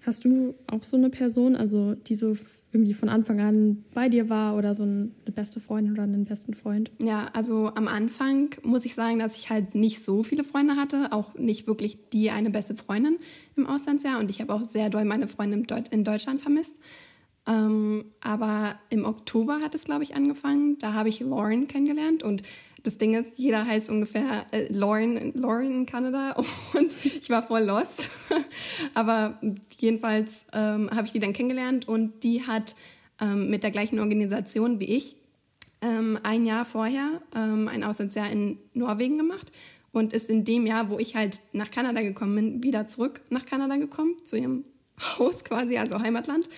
Hast 0.05 0.25
du 0.25 0.55
auch 0.67 0.85
so 0.85 0.97
eine 0.97 1.11
Person, 1.11 1.57
also 1.57 1.95
die 1.95 2.17
so 2.17 2.37
irgendwie 2.73 2.95
von 2.95 3.09
Anfang 3.09 3.41
an 3.41 3.85
bei 3.95 4.09
dir 4.09 4.29
war 4.29 4.57
oder 4.57 4.75
so 4.75 4.85
eine 4.85 5.11
beste 5.35 5.61
Freundin 5.61 5.95
oder 5.95 6.05
einen 6.05 6.25
besten 6.25 6.55
Freund? 6.55 6.91
Ja, 7.03 7.29
also 7.33 7.73
am 7.75 7.89
Anfang 7.89 8.55
muss 8.63 8.85
ich 8.85 8.95
sagen, 8.95 9.19
dass 9.19 9.37
ich 9.37 9.51
halt 9.51 9.75
nicht 9.75 10.03
so 10.03 10.23
viele 10.23 10.45
Freunde 10.45 10.77
hatte, 10.77 11.13
auch 11.13 11.35
nicht 11.35 11.67
wirklich 11.67 11.99
die 12.13 12.31
eine 12.31 12.51
beste 12.51 12.77
Freundin 12.77 13.19
im 13.57 13.67
Auslandsjahr 13.67 14.21
und 14.21 14.31
ich 14.31 14.41
habe 14.41 14.55
auch 14.55 14.65
sehr 14.65 14.89
doll 14.89 15.05
meine 15.05 15.27
Freunde 15.27 15.65
in 15.91 16.05
Deutschland 16.05 16.41
vermisst. 16.41 16.77
Ähm, 17.47 18.05
aber 18.21 18.79
im 18.91 19.05
Oktober 19.05 19.61
hat 19.61 19.75
es, 19.75 19.85
glaube 19.85 20.05
ich, 20.05 20.15
angefangen. 20.15 20.79
Da 20.79 20.93
habe 20.93 21.09
ich 21.09 21.21
Lauren 21.21 21.67
kennengelernt 21.67 22.23
und 22.23 22.43
das 22.83 22.99
Ding 22.99 23.15
ist, 23.15 23.33
jeder 23.37 23.67
heißt 23.67 23.91
ungefähr 23.91 24.47
äh, 24.53 24.73
Lauren, 24.73 25.33
Lauren 25.35 25.71
in 25.73 25.87
Kanada 25.87 26.33
und 26.75 26.93
ich 27.05 27.29
war 27.31 27.43
voll 27.43 27.63
lost. 27.63 28.11
Aber 28.95 29.39
jedenfalls 29.79 30.45
ähm, 30.53 30.91
habe 30.91 31.07
ich 31.07 31.13
die 31.13 31.19
dann 31.19 31.33
kennengelernt 31.33 31.89
und 31.89 32.23
die 32.23 32.47
hat 32.47 32.75
ähm, 33.21 33.51
mit 33.51 33.63
der 33.63 33.71
gleichen 33.71 33.99
Organisation 33.99 34.81
wie 34.81 34.97
ich 34.97 35.17
ähm, 35.83 36.19
ein 36.23 36.47
Jahr 36.47 36.65
vorher 36.65 37.23
ähm, 37.35 37.69
ein 37.69 37.85
Auslandsjahr 37.85 38.31
in 38.31 38.59
Norwegen 38.75 39.17
gemacht 39.17 39.53
und 39.93 40.13
ist 40.13 40.31
in 40.31 40.45
dem 40.45 40.67
Jahr, 40.67 40.89
wo 40.91 40.99
ich 40.99 41.17
halt 41.17 41.41
nach 41.53 41.71
Kanada 41.71 42.01
gekommen 42.03 42.35
bin, 42.35 42.63
wieder 42.63 42.87
zurück 42.87 43.21
nach 43.31 43.47
Kanada 43.47 43.77
gekommen, 43.77 44.17
zu 44.25 44.37
ihrem 44.37 44.65
Haus 45.19 45.45
quasi, 45.45 45.79
also 45.79 46.01
Heimatland. 46.01 46.49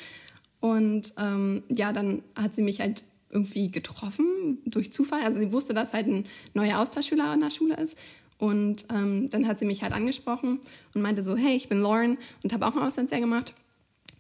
Und 0.61 1.15
ähm, 1.19 1.65
ja, 1.69 1.93
dann 1.93 2.23
hat 2.37 2.55
sie 2.55 2.63
mich 2.63 2.81
halt 2.81 3.05
irgendwie 3.33 3.71
getroffen 3.71 4.59
durch 4.67 4.93
Zufall. 4.93 5.23
Also 5.23 5.41
sie 5.41 5.51
wusste, 5.51 5.75
dass 5.75 5.95
halt 5.95 6.07
ein 6.07 6.27
neuer 6.55 6.79
Austauschschüler 6.79 7.25
an 7.25 7.41
der 7.41 7.51
Schule 7.51 7.77
ist. 7.77 7.99
Und 8.39 8.87
ähm, 8.93 9.31
dann 9.31 9.47
hat 9.47 9.59
sie 9.59 9.65
mich 9.65 9.83
halt 9.83 9.93
angesprochen 9.93 10.61
und 10.95 11.03
meinte 11.03 11.23
so, 11.25 11.37
hey, 11.37 11.57
ich 11.57 11.69
bin 11.69 11.81
Lauren 11.81 12.19
und 12.43 12.53
habe 12.53 12.67
auch 12.67 12.77
ein 12.77 12.83
Auslandsjahr 12.83 13.21
gemacht. 13.21 13.55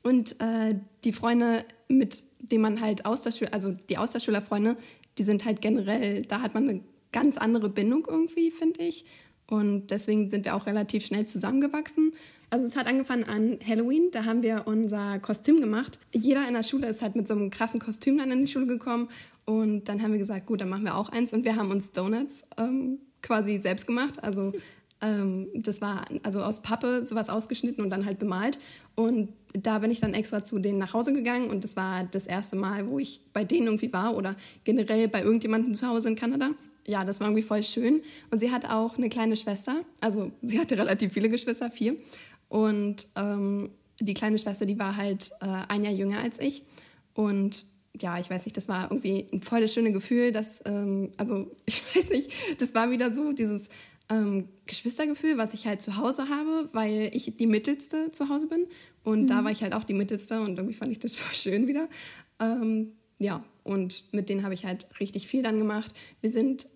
Und 0.02 0.40
äh, 0.40 0.76
die 1.04 1.12
Freunde, 1.12 1.64
mit 1.88 2.24
denen 2.40 2.62
man 2.62 2.80
halt 2.80 3.04
Austauschschüler, 3.04 3.52
also 3.52 3.72
die 3.72 3.98
Austauschschülerfreunde, 3.98 4.76
die 5.18 5.24
sind 5.24 5.44
halt 5.44 5.60
generell, 5.60 6.22
da 6.22 6.40
hat 6.40 6.54
man 6.54 6.68
eine 6.68 6.80
ganz 7.12 7.36
andere 7.36 7.68
Bindung 7.68 8.06
irgendwie, 8.08 8.50
finde 8.50 8.82
ich. 8.82 9.04
Und 9.52 9.88
deswegen 9.88 10.30
sind 10.30 10.46
wir 10.46 10.56
auch 10.56 10.64
relativ 10.64 11.04
schnell 11.04 11.26
zusammengewachsen. 11.26 12.12
Also 12.48 12.64
es 12.64 12.74
hat 12.74 12.86
angefangen 12.86 13.24
an 13.24 13.58
Halloween, 13.62 14.08
da 14.10 14.24
haben 14.24 14.42
wir 14.42 14.62
unser 14.64 15.18
Kostüm 15.18 15.60
gemacht. 15.60 15.98
Jeder 16.10 16.48
in 16.48 16.54
der 16.54 16.62
Schule 16.62 16.86
ist 16.86 17.02
halt 17.02 17.16
mit 17.16 17.28
so 17.28 17.34
einem 17.34 17.50
krassen 17.50 17.78
Kostüm 17.78 18.16
dann 18.16 18.30
in 18.30 18.46
die 18.46 18.50
Schule 18.50 18.66
gekommen 18.66 19.10
und 19.44 19.90
dann 19.90 20.02
haben 20.02 20.12
wir 20.12 20.18
gesagt, 20.18 20.46
gut, 20.46 20.62
dann 20.62 20.70
machen 20.70 20.84
wir 20.84 20.96
auch 20.96 21.10
eins 21.10 21.34
und 21.34 21.44
wir 21.44 21.54
haben 21.56 21.70
uns 21.70 21.92
Donuts 21.92 22.44
ähm, 22.56 23.00
quasi 23.20 23.60
selbst 23.60 23.86
gemacht. 23.86 24.24
Also 24.24 24.52
ähm, 25.02 25.48
das 25.54 25.82
war 25.82 26.06
also 26.22 26.42
aus 26.42 26.62
Pappe 26.62 27.04
sowas 27.04 27.28
ausgeschnitten 27.28 27.84
und 27.84 27.90
dann 27.90 28.06
halt 28.06 28.18
bemalt 28.18 28.58
und 28.94 29.34
da 29.52 29.80
bin 29.80 29.90
ich 29.90 30.00
dann 30.00 30.14
extra 30.14 30.44
zu 30.44 30.60
denen 30.60 30.78
nach 30.78 30.94
Hause 30.94 31.12
gegangen 31.12 31.50
und 31.50 31.62
das 31.62 31.76
war 31.76 32.04
das 32.04 32.26
erste 32.26 32.56
Mal, 32.56 32.88
wo 32.88 32.98
ich 32.98 33.20
bei 33.34 33.44
denen 33.44 33.66
irgendwie 33.66 33.92
war 33.92 34.16
oder 34.16 34.34
generell 34.64 35.08
bei 35.08 35.22
irgendjemandem 35.22 35.74
zu 35.74 35.86
Hause 35.86 36.08
in 36.08 36.16
Kanada 36.16 36.52
ja, 36.86 37.04
das 37.04 37.20
war 37.20 37.28
irgendwie 37.28 37.42
voll 37.42 37.62
schön. 37.62 38.02
Und 38.30 38.38
sie 38.38 38.50
hat 38.50 38.64
auch 38.68 38.96
eine 38.96 39.08
kleine 39.08 39.36
Schwester. 39.36 39.84
Also 40.00 40.32
sie 40.42 40.58
hatte 40.58 40.76
relativ 40.76 41.12
viele 41.12 41.28
Geschwister, 41.28 41.70
vier. 41.70 41.96
Und 42.48 43.06
ähm, 43.16 43.70
die 44.00 44.14
kleine 44.14 44.38
Schwester, 44.38 44.66
die 44.66 44.78
war 44.78 44.96
halt 44.96 45.30
äh, 45.40 45.46
ein 45.68 45.84
Jahr 45.84 45.92
jünger 45.92 46.18
als 46.18 46.40
ich. 46.40 46.64
Und 47.14 47.66
ja, 48.00 48.18
ich 48.18 48.30
weiß 48.30 48.46
nicht, 48.46 48.56
das 48.56 48.68
war 48.68 48.90
irgendwie 48.90 49.26
ein 49.32 49.42
voll 49.42 49.60
das 49.60 49.72
schöne 49.72 49.92
Gefühl, 49.92 50.32
dass, 50.32 50.62
ähm, 50.64 51.12
also 51.16 51.50
ich 51.66 51.82
weiß 51.94 52.10
nicht, 52.10 52.32
das 52.60 52.74
war 52.74 52.90
wieder 52.90 53.12
so 53.12 53.32
dieses 53.32 53.68
ähm, 54.10 54.48
Geschwistergefühl, 54.66 55.38
was 55.38 55.54
ich 55.54 55.66
halt 55.66 55.82
zu 55.82 55.96
Hause 55.96 56.28
habe, 56.28 56.68
weil 56.72 57.10
ich 57.12 57.34
die 57.36 57.46
Mittelste 57.46 58.10
zu 58.10 58.28
Hause 58.28 58.48
bin. 58.48 58.66
Und 59.04 59.22
mhm. 59.22 59.26
da 59.28 59.44
war 59.44 59.50
ich 59.50 59.62
halt 59.62 59.74
auch 59.74 59.84
die 59.84 59.94
Mittelste 59.94 60.40
und 60.40 60.58
irgendwie 60.58 60.74
fand 60.74 60.92
ich 60.92 60.98
das 60.98 61.14
voll 61.16 61.34
schön 61.34 61.68
wieder. 61.68 61.88
Ähm, 62.40 62.92
ja, 63.18 63.44
und 63.62 64.12
mit 64.12 64.28
denen 64.28 64.42
habe 64.42 64.54
ich 64.54 64.64
halt 64.64 64.86
richtig 64.98 65.28
viel 65.28 65.42
dann 65.42 65.58
gemacht. 65.58 65.94
Wir 66.20 66.30
sind 66.30 66.68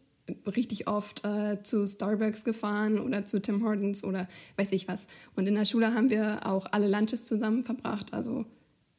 richtig 0.47 0.88
oft 0.88 1.25
äh, 1.25 1.62
zu 1.62 1.87
Starbucks 1.87 2.45
gefahren 2.45 3.00
oder 3.00 3.25
zu 3.25 3.40
Tim 3.40 3.64
Hortons 3.64 4.04
oder 4.04 4.28
weiß 4.56 4.73
ich 4.73 4.88
was. 4.88 5.06
Und 5.35 5.47
in 5.47 5.54
der 5.54 5.64
Schule 5.64 5.95
haben 5.95 6.11
wir 6.11 6.47
auch 6.47 6.66
alle 6.73 6.88
Lunches 6.88 7.25
zusammen 7.25 7.64
verbracht. 7.64 8.12
Also 8.12 8.45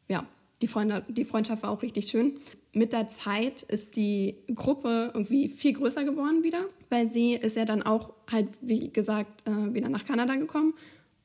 ja, 0.07 0.25
die, 0.62 0.67
Freunde, 0.67 1.03
die 1.07 1.25
Freundschaft 1.25 1.63
war 1.63 1.72
auch 1.72 1.81
richtig 1.81 2.07
schön. 2.07 2.38
Mit 2.74 2.93
der 2.93 3.07
Zeit 3.07 3.63
ist 3.63 3.96
die 3.96 4.36
Gruppe 4.53 5.12
irgendwie 5.13 5.50
viel 5.50 5.74
größer 5.74 6.03
geworden 6.03 6.43
wieder, 6.43 6.65
weil 6.89 7.07
sie 7.07 7.34
ist 7.34 7.55
ja 7.55 7.65
dann 7.65 7.84
auch 7.84 8.13
halt, 8.31 8.48
wie 8.62 8.89
gesagt, 8.89 9.48
äh, 9.48 9.74
wieder 9.74 9.89
nach 9.89 10.05
Kanada 10.05 10.36
gekommen. 10.36 10.74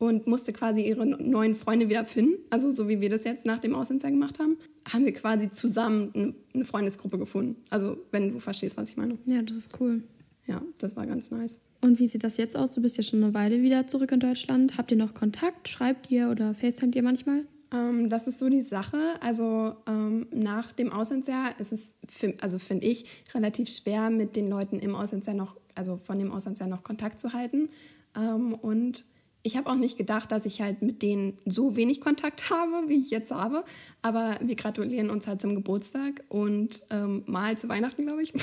Und 0.03 0.27
musste 0.27 0.53
quasi 0.53 0.81
ihre 0.81 1.07
neuen 1.07 1.55
Freunde 1.55 1.89
wieder 1.89 2.05
finden. 2.05 2.35
Also 2.51 2.73
so 2.73 2.89
wie 2.89 3.01
wir 3.01 3.09
das 3.09 3.23
jetzt 3.23 3.47
nach 3.47 3.61
dem 3.61 3.73
Auslandsjahr 3.77 4.11
gemacht 4.11 4.41
haben, 4.41 4.57
haben 4.93 5.05
wir 5.05 5.13
quasi 5.13 5.49
zusammen 5.51 6.35
eine 6.53 6.65
Freundesgruppe 6.65 7.19
gefunden. 7.19 7.55
Also 7.71 7.97
wenn 8.11 8.33
du 8.33 8.41
verstehst, 8.41 8.77
was 8.77 8.89
ich 8.89 8.97
meine. 8.97 9.17
Ja, 9.27 9.43
das 9.43 9.55
ist 9.55 9.81
cool. 9.81 10.03
Ja, 10.49 10.61
das 10.79 10.97
war 10.97 11.07
ganz 11.07 11.31
nice. 11.31 11.61
Und 11.81 12.01
wie 12.01 12.09
sieht 12.09 12.25
das 12.25 12.37
jetzt 12.37 12.57
aus? 12.57 12.73
Du 12.73 12.83
bist 12.83 12.97
ja 12.97 13.05
schon 13.05 13.23
eine 13.23 13.33
Weile 13.33 13.63
wieder 13.63 13.87
zurück 13.87 14.11
in 14.11 14.19
Deutschland. 14.19 14.77
Habt 14.77 14.91
ihr 14.91 14.97
noch 14.97 15.15
Kontakt? 15.15 15.69
Schreibt 15.69 16.11
ihr 16.11 16.31
oder 16.31 16.53
FaceTimet 16.53 16.97
ihr 16.97 17.05
manchmal? 17.05 17.45
Ähm, 17.73 18.09
das 18.09 18.27
ist 18.27 18.41
so 18.41 18.49
die 18.49 18.63
Sache. 18.63 18.99
Also 19.21 19.77
ähm, 19.87 20.27
nach 20.35 20.73
dem 20.73 20.91
Auslandsjahr 20.91 21.61
ist 21.61 21.73
es, 21.73 21.97
also 22.41 22.59
finde 22.59 22.89
ich, 22.89 23.05
relativ 23.37 23.69
schwer, 23.69 24.11
mit 24.11 24.35
den 24.35 24.49
Leuten 24.49 24.81
im 24.81 24.97
Auslandsjahr 24.97 25.37
noch, 25.37 25.55
also 25.77 25.97
von 25.97 26.19
dem 26.19 26.33
Auslandsjahr 26.33 26.69
noch 26.69 26.83
Kontakt 26.83 27.21
zu 27.21 27.33
halten. 27.33 27.69
Ähm, 28.17 28.55
und 28.55 29.05
ich 29.43 29.57
habe 29.57 29.69
auch 29.71 29.77
nicht 29.77 29.99
gedacht, 29.99 30.31
dass 30.31 30.47
ich 30.47 30.61
halt 30.61 30.83
mit 30.83 31.03
denen 31.03 31.39
so 31.45 31.77
wenig 31.77 32.01
Kontakt 32.01 32.51
habe, 32.51 32.89
wie 32.89 33.01
ich 33.01 33.11
jetzt 33.11 33.31
habe. 33.33 33.65
Aber 34.05 34.37
wir 34.43 34.57
gratulieren 34.57 35.11
uns 35.11 35.29
halt 35.29 35.41
zum 35.41 35.55
Geburtstag 35.55 36.25
und 36.29 36.83
ähm, 36.91 37.23
mal 37.27 37.57
zu 37.57 37.69
Weihnachten, 37.69 38.05
glaube 38.05 38.23
ich. 38.23 38.35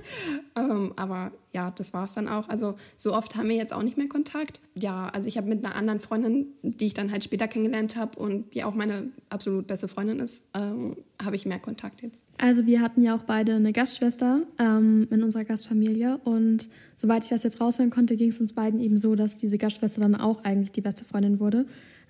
ähm, 0.56 0.92
aber 0.96 1.30
ja, 1.52 1.70
das 1.70 1.94
war 1.94 2.06
es 2.06 2.14
dann 2.14 2.26
auch. 2.26 2.48
Also 2.48 2.74
so 2.96 3.14
oft 3.14 3.36
haben 3.36 3.48
wir 3.48 3.54
jetzt 3.54 3.72
auch 3.72 3.84
nicht 3.84 3.96
mehr 3.96 4.08
Kontakt. 4.08 4.60
Ja, 4.74 5.06
also 5.06 5.28
ich 5.28 5.36
habe 5.36 5.48
mit 5.48 5.64
einer 5.64 5.76
anderen 5.76 6.00
Freundin, 6.00 6.48
die 6.62 6.86
ich 6.86 6.94
dann 6.94 7.12
halt 7.12 7.22
später 7.22 7.46
kennengelernt 7.46 7.94
habe 7.94 8.18
und 8.18 8.54
die 8.54 8.64
auch 8.64 8.74
meine 8.74 9.12
absolut 9.30 9.68
beste 9.68 9.86
Freundin 9.86 10.18
ist, 10.18 10.42
ähm, 10.52 10.96
habe 11.22 11.36
ich 11.36 11.46
mehr 11.46 11.60
Kontakt 11.60 12.02
jetzt. 12.02 12.26
Also 12.38 12.66
wir 12.66 12.80
hatten 12.80 13.00
ja 13.00 13.14
auch 13.14 13.22
beide 13.22 13.54
eine 13.54 13.72
Gastschwester 13.72 14.42
ähm, 14.58 15.06
in 15.12 15.22
unserer 15.22 15.44
Gastfamilie 15.44 16.18
und 16.24 16.68
soweit 16.96 17.22
ich 17.22 17.30
das 17.30 17.44
jetzt 17.44 17.60
raushören 17.60 17.90
konnte, 17.90 18.16
ging 18.16 18.30
es 18.30 18.40
uns 18.40 18.52
beiden 18.52 18.80
eben 18.80 18.98
so, 18.98 19.14
dass 19.14 19.36
diese 19.36 19.58
Gastschwester 19.58 20.00
dann 20.00 20.16
auch 20.16 20.42
eigentlich 20.42 20.72
die 20.72 20.80
beste 20.80 21.04
Freundin 21.04 21.38
wurde. 21.38 21.66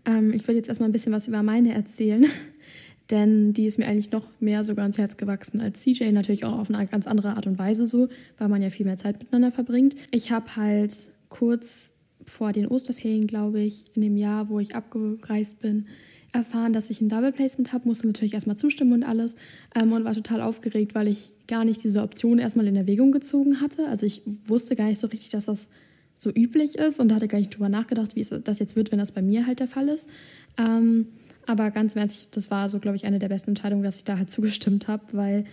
Ähm, 0.06 0.32
ich 0.32 0.42
würde 0.49 0.56
jetzt 0.56 0.68
erstmal 0.68 0.88
ein 0.88 0.92
bisschen 0.92 1.12
was 1.12 1.28
über 1.28 1.42
meine 1.42 1.75
erzählen 1.75 2.26
denn 3.11 3.52
die 3.52 3.66
ist 3.66 3.78
mir 3.78 3.87
eigentlich 3.87 4.12
noch 4.12 4.26
mehr 4.40 4.64
sogar 4.64 4.84
ans 4.84 4.99
Herz 4.99 5.16
gewachsen 5.16 5.61
als 5.61 5.82
CJ, 5.82 6.12
natürlich 6.12 6.44
auch 6.44 6.58
auf 6.58 6.70
eine 6.70 6.87
ganz 6.87 7.06
andere 7.06 7.37
Art 7.37 7.46
und 7.46 7.58
Weise 7.58 7.87
so, 7.87 8.08
weil 8.38 8.49
man 8.49 8.62
ja 8.62 8.70
viel 8.70 8.87
mehr 8.87 8.96
Zeit 8.96 9.18
miteinander 9.18 9.52
verbringt. 9.52 9.94
Ich 10.11 10.30
habe 10.30 10.56
halt 10.56 11.12
kurz 11.28 11.92
vor 12.25 12.52
den 12.52 12.66
Osterferien, 12.66 13.26
glaube 13.26 13.61
ich, 13.61 13.84
in 13.94 14.02
dem 14.02 14.16
Jahr, 14.16 14.49
wo 14.49 14.58
ich 14.58 14.75
abgereist 14.75 15.61
bin, 15.61 15.87
erfahren, 16.32 16.73
dass 16.73 16.90
ich 16.90 17.00
ein 17.00 17.08
Double 17.08 17.32
Placement 17.32 17.73
habe, 17.73 17.87
musste 17.87 18.06
natürlich 18.06 18.34
erstmal 18.34 18.56
zustimmen 18.56 18.92
und 18.92 19.02
alles 19.04 19.37
ähm, 19.75 19.92
und 19.92 20.04
war 20.04 20.14
total 20.14 20.40
aufgeregt, 20.40 20.94
weil 20.94 21.08
ich 21.08 21.30
gar 21.46 21.64
nicht 21.64 21.84
diese 21.84 22.02
Option 22.02 22.38
erstmal 22.38 22.66
in 22.66 22.75
Erwägung 22.75 23.12
gezogen 23.12 23.61
hatte. 23.61 23.87
Also 23.88 24.06
ich 24.06 24.23
wusste 24.46 24.75
gar 24.75 24.87
nicht 24.87 25.00
so 25.00 25.06
richtig, 25.06 25.30
dass 25.30 25.44
das 25.44 25.68
so 26.14 26.30
üblich 26.30 26.76
ist 26.76 27.00
und 27.00 27.12
hatte 27.12 27.28
gar 27.28 27.38
nicht 27.38 27.54
drüber 27.54 27.68
nachgedacht, 27.68 28.16
wie 28.16 28.25
das 28.25 28.58
jetzt 28.58 28.76
wird, 28.76 28.90
wenn 28.92 28.99
das 28.99 29.12
bei 29.12 29.23
mir 29.23 29.46
halt 29.46 29.61
der 29.61 29.68
Fall 29.68 29.88
ist. 29.88 30.08
Ähm, 30.58 31.08
aber 31.46 31.70
ganz 31.70 31.96
ehrlich, 31.96 32.28
das 32.30 32.50
war 32.50 32.68
so, 32.68 32.78
glaube 32.78 32.96
ich, 32.96 33.04
eine 33.04 33.18
der 33.18 33.28
besten 33.28 33.50
Entscheidungen, 33.50 33.82
dass 33.82 33.96
ich 33.96 34.04
da 34.04 34.18
halt 34.18 34.30
zugestimmt 34.30 34.88
habe, 34.88 35.04
weil, 35.12 35.44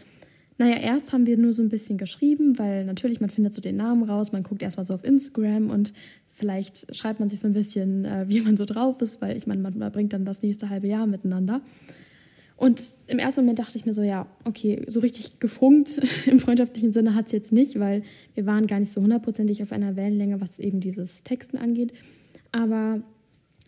naja, 0.57 0.77
erst 0.77 1.13
haben 1.13 1.25
wir 1.25 1.37
nur 1.37 1.53
so 1.53 1.61
ein 1.61 1.69
bisschen 1.69 1.97
geschrieben, 1.97 2.57
weil 2.57 2.85
natürlich, 2.85 3.19
man 3.19 3.29
findet 3.29 3.53
so 3.53 3.61
den 3.61 3.77
Namen 3.77 4.03
raus, 4.03 4.31
man 4.31 4.43
guckt 4.43 4.61
erstmal 4.61 4.85
so 4.85 4.93
auf 4.93 5.03
Instagram 5.03 5.69
und 5.69 5.93
vielleicht 6.29 6.95
schreibt 6.95 7.19
man 7.19 7.29
sich 7.29 7.39
so 7.39 7.47
ein 7.47 7.53
bisschen, 7.53 8.05
äh, 8.05 8.25
wie 8.27 8.41
man 8.41 8.57
so 8.57 8.65
drauf 8.65 9.01
ist, 9.01 9.21
weil 9.21 9.35
ich 9.35 9.47
meine, 9.47 9.61
man 9.61 9.73
verbringt 9.73 10.13
dann 10.13 10.25
das 10.25 10.41
nächste 10.41 10.69
halbe 10.69 10.87
Jahr 10.87 11.07
miteinander. 11.07 11.61
Und 12.61 12.95
im 13.07 13.17
ersten 13.17 13.41
Moment 13.41 13.57
dachte 13.57 13.75
ich 13.75 13.87
mir 13.87 13.95
so, 13.95 14.03
ja, 14.03 14.27
okay, 14.45 14.85
so 14.87 14.99
richtig 14.99 15.39
gefunkt 15.39 15.99
im 16.27 16.39
freundschaftlichen 16.39 16.93
Sinne 16.93 17.15
hat 17.15 17.25
es 17.25 17.31
jetzt 17.31 17.51
nicht, 17.51 17.79
weil 17.79 18.03
wir 18.35 18.45
waren 18.45 18.67
gar 18.67 18.79
nicht 18.79 18.93
so 18.93 19.01
hundertprozentig 19.01 19.63
auf 19.63 19.71
einer 19.71 19.95
Wellenlänge, 19.95 20.39
was 20.39 20.59
eben 20.59 20.79
dieses 20.79 21.23
Texten 21.23 21.57
angeht. 21.57 21.91
Aber 22.51 23.01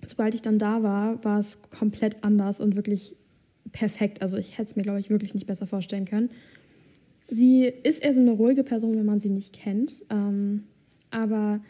sobald 0.10 0.36
ich 0.36 0.42
dann 0.42 0.60
da 0.60 0.84
war, 0.84 1.24
war 1.24 1.40
es 1.40 1.60
komplett 1.70 2.24
anders 2.24 2.62
und 2.62 2.76
wirklich 2.76 3.16
perfekt. 3.72 4.22
Also 4.22 4.38
ich 4.38 4.58
hätte 4.58 4.70
es 4.70 4.76
mir, 4.76 4.84
glaube 4.84 5.00
ich, 5.00 5.10
wirklich 5.10 5.34
nicht 5.34 5.48
besser 5.48 5.68
vorstellen 5.68 6.06
können. 6.06 6.30
Sie 7.28 7.66
ist 7.66 8.04
eher 8.04 8.14
so 8.14 8.20
eine 8.20 8.32
ruhige 8.32 8.64
Person, 8.64 8.96
wenn 8.96 9.06
man 9.06 9.20
sie 9.20 9.30
nicht 9.30 9.54
kennt. 9.54 10.06
Ähm, 10.10 10.64
aber 11.10 11.62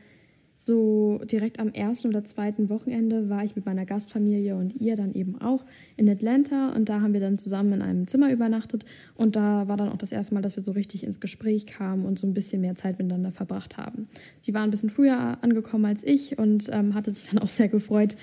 so 0.65 1.19
direkt 1.25 1.59
am 1.59 1.69
ersten 1.69 2.09
oder 2.09 2.23
zweiten 2.23 2.69
Wochenende 2.69 3.29
war 3.29 3.43
ich 3.43 3.55
mit 3.55 3.65
meiner 3.65 3.85
Gastfamilie 3.85 4.55
und 4.55 4.79
ihr 4.79 4.95
dann 4.95 5.13
eben 5.13 5.41
auch 5.41 5.65
in 5.97 6.09
Atlanta 6.09 6.73
und 6.73 6.89
da 6.89 7.01
haben 7.01 7.13
wir 7.13 7.19
dann 7.19 7.37
zusammen 7.37 7.73
in 7.73 7.81
einem 7.81 8.07
Zimmer 8.07 8.31
übernachtet 8.31 8.85
und 9.15 9.35
da 9.35 9.67
war 9.67 9.77
dann 9.77 9.89
auch 9.89 9.97
das 9.97 10.11
erste 10.11 10.33
Mal, 10.33 10.41
dass 10.41 10.55
wir 10.55 10.63
so 10.63 10.71
richtig 10.71 11.03
ins 11.03 11.19
Gespräch 11.19 11.65
kamen 11.65 12.05
und 12.05 12.19
so 12.19 12.27
ein 12.27 12.33
bisschen 12.33 12.61
mehr 12.61 12.75
Zeit 12.75 12.97
miteinander 12.99 13.31
verbracht 13.31 13.77
haben. 13.77 14.07
Sie 14.39 14.53
war 14.53 14.63
ein 14.63 14.71
bisschen 14.71 14.89
früher 14.89 15.37
angekommen 15.41 15.85
als 15.85 16.03
ich 16.03 16.37
und 16.37 16.69
ähm, 16.71 16.93
hatte 16.93 17.11
sich 17.11 17.29
dann 17.29 17.39
auch 17.39 17.49
sehr 17.49 17.69
gefreut, 17.69 18.15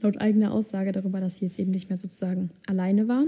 laut 0.00 0.20
eigener 0.20 0.52
Aussage 0.52 0.92
darüber, 0.92 1.20
dass 1.20 1.36
sie 1.36 1.46
jetzt 1.46 1.58
eben 1.58 1.70
nicht 1.70 1.88
mehr 1.88 1.96
sozusagen 1.96 2.50
alleine 2.66 3.08
war. 3.08 3.24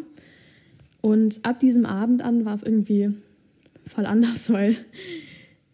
Und 1.01 1.41
ab 1.45 1.61
diesem 1.61 1.87
Abend 1.87 2.23
an 2.23 2.45
war 2.45 2.55
es 2.55 2.63
irgendwie 2.63 3.09
voll 3.87 4.07
anders, 4.07 4.51
weil 4.53 4.77